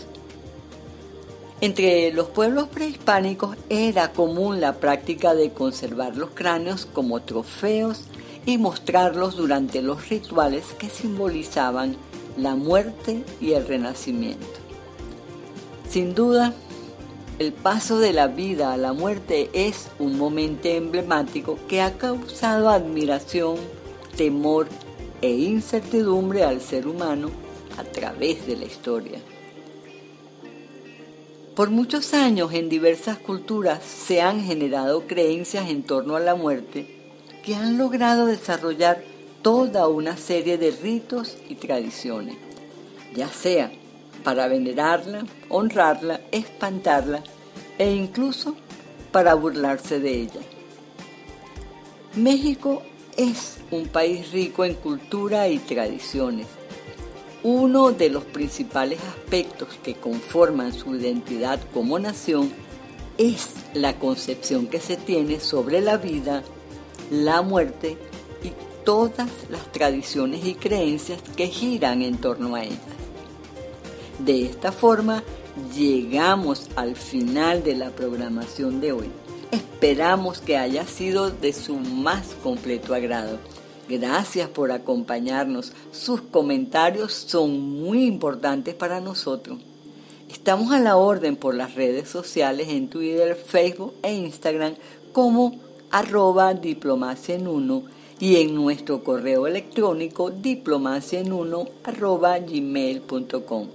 Entre 1.60 2.14
los 2.14 2.30
pueblos 2.30 2.70
prehispánicos 2.70 3.58
era 3.68 4.14
común 4.14 4.62
la 4.62 4.78
práctica 4.78 5.36
de 5.36 5.52
conservar 5.52 6.16
los 6.16 6.30
cráneos 6.30 6.86
como 6.86 7.22
trofeos 7.22 8.04
y 8.46 8.58
mostrarlos 8.58 9.36
durante 9.36 9.82
los 9.82 10.08
rituales 10.08 10.64
que 10.80 10.90
simbolizaban 10.90 11.98
la 12.38 12.56
muerte 12.56 13.26
y 13.42 13.52
el 13.52 13.68
renacimiento. 13.68 14.69
Sin 15.90 16.14
duda, 16.14 16.54
el 17.40 17.52
paso 17.52 17.98
de 17.98 18.14
la 18.14 18.28
vida 18.28 18.74
a 18.74 18.78
la 18.78 18.94
muerte 18.94 19.50
es 19.54 19.88
un 19.98 20.20
momento 20.20 20.68
emblemático 20.68 21.58
que 21.68 21.82
ha 21.82 21.98
causado 21.98 22.70
admiración, 22.70 23.58
temor 24.16 24.68
e 25.24 25.32
incertidumbre 25.32 26.44
al 26.44 26.62
ser 26.62 26.88
humano 26.88 27.32
a 27.76 27.84
través 27.84 28.46
de 28.46 28.58
la 28.58 28.66
historia. 28.66 29.18
Por 31.56 31.72
muchos 31.72 32.14
años 32.14 32.54
en 32.54 32.70
diversas 32.70 33.18
culturas 33.18 33.84
se 33.84 34.22
han 34.22 34.44
generado 34.44 35.08
creencias 35.08 35.72
en 35.72 35.82
torno 35.82 36.16
a 36.16 36.20
la 36.20 36.36
muerte 36.36 36.86
que 37.44 37.56
han 37.56 37.80
logrado 37.80 38.28
desarrollar 38.28 39.04
toda 39.42 39.88
una 39.88 40.18
serie 40.18 40.60
de 40.60 40.70
ritos 40.70 41.36
y 41.50 41.56
tradiciones, 41.56 42.38
ya 43.16 43.28
sea 43.28 43.72
para 44.24 44.48
venerarla, 44.48 45.26
honrarla, 45.50 46.22
espantarla 46.32 47.24
e 47.78 47.92
incluso 47.92 48.56
para 49.12 49.34
burlarse 49.34 50.00
de 50.00 50.12
ella. 50.22 50.42
México 52.16 52.84
es 53.18 53.58
un 53.72 53.88
país 53.88 54.32
rico 54.32 54.66
en 54.66 54.76
cultura 54.76 55.48
y 55.48 55.60
tradiciones 55.60 56.48
uno 57.44 57.92
de 57.92 58.10
los 58.10 58.26
principales 58.26 59.00
aspectos 59.02 59.70
que 59.82 59.96
conforman 59.96 60.74
su 60.74 60.96
identidad 60.96 61.60
como 61.74 61.98
nación 61.98 62.52
es 63.18 63.50
la 63.74 63.98
concepción 63.98 64.68
que 64.68 64.82
se 64.82 64.98
tiene 64.98 65.40
sobre 65.40 65.80
la 65.82 65.98
vida, 65.98 66.44
la 67.12 67.42
muerte 67.42 67.98
y 68.44 68.52
todas 68.84 69.30
las 69.50 69.72
tradiciones 69.72 70.46
y 70.46 70.56
creencias 70.56 71.22
que 71.36 71.48
giran 71.48 72.02
en 72.02 72.18
torno 72.18 72.56
a 72.56 72.64
ellas. 72.64 72.99
De 74.20 74.46
esta 74.46 74.72
forma, 74.72 75.24
llegamos 75.76 76.68
al 76.76 76.96
final 76.96 77.64
de 77.64 77.76
la 77.76 77.90
programación 77.90 78.82
de 78.82 78.92
hoy. 78.92 79.10
Esperamos 79.52 80.40
que 80.40 80.58
haya 80.58 80.86
sido 80.86 81.32
de 81.32 81.54
su 81.54 81.76
más 81.76 82.36
completo 82.44 82.94
agrado 82.94 83.40
Gracias 83.90 84.48
por 84.48 84.72
acompañarnos. 84.72 85.72
Sus 85.92 86.22
comentarios 86.22 87.12
son 87.12 87.60
muy 87.60 88.06
importantes 88.06 88.76
para 88.76 89.02
nosotros. 89.02 89.58
Estamos 90.30 90.72
a 90.72 90.80
la 90.80 90.96
orden 90.96 91.36
por 91.36 91.56
las 91.56 91.74
redes 91.74 92.08
sociales 92.08 92.68
en 92.70 92.88
Twitter, 92.88 93.36
Facebook 93.36 93.96
e 94.04 94.14
Instagram 94.14 94.76
como 95.12 95.60
arroba 95.90 96.54
diplomacia 96.54 97.34
en 97.34 97.48
uno 97.48 97.82
y 98.20 98.36
en 98.38 98.54
nuestro 98.54 99.04
correo 99.04 99.48
electrónico 99.48 100.30
diplomacia. 100.30 101.24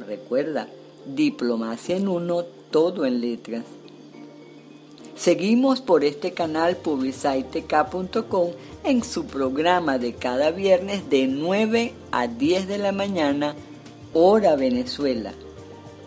Recuerda, 0.06 0.68
diplomacia 1.06 1.96
en 1.96 2.08
uno 2.08 2.44
todo 2.70 3.06
en 3.06 3.20
letras. 3.20 3.64
Seguimos 5.16 5.80
por 5.80 6.04
este 6.04 6.32
canal 6.32 6.76
publicitk.com 6.76 8.50
en 8.82 9.04
su 9.04 9.26
programa 9.26 9.96
de 9.98 10.14
cada 10.14 10.50
viernes 10.50 11.08
de 11.08 11.28
9 11.28 11.92
a 12.10 12.26
10 12.26 12.66
de 12.66 12.78
la 12.78 12.90
mañana, 12.90 13.54
hora 14.12 14.56
Venezuela, 14.56 15.32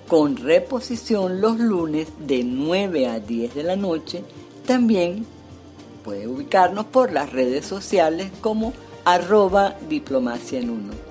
con 0.07 0.35
reposición 0.35 1.39
los 1.39 1.57
lunes 1.57 2.09
de 2.19 2.43
9 2.43 3.07
a 3.07 3.19
10 3.19 3.55
de 3.55 3.63
la 3.63 3.77
noche. 3.77 4.23
También 4.65 5.25
puede 6.07 6.25
ubicarnos 6.25 6.85
por 6.85 7.11
las 7.11 7.33
redes 7.33 7.65
sociales 7.65 8.31
como 8.39 8.71
arroba 9.03 9.75
diplomacia 9.89 10.57
en 10.57 10.69
uno. 10.69 11.06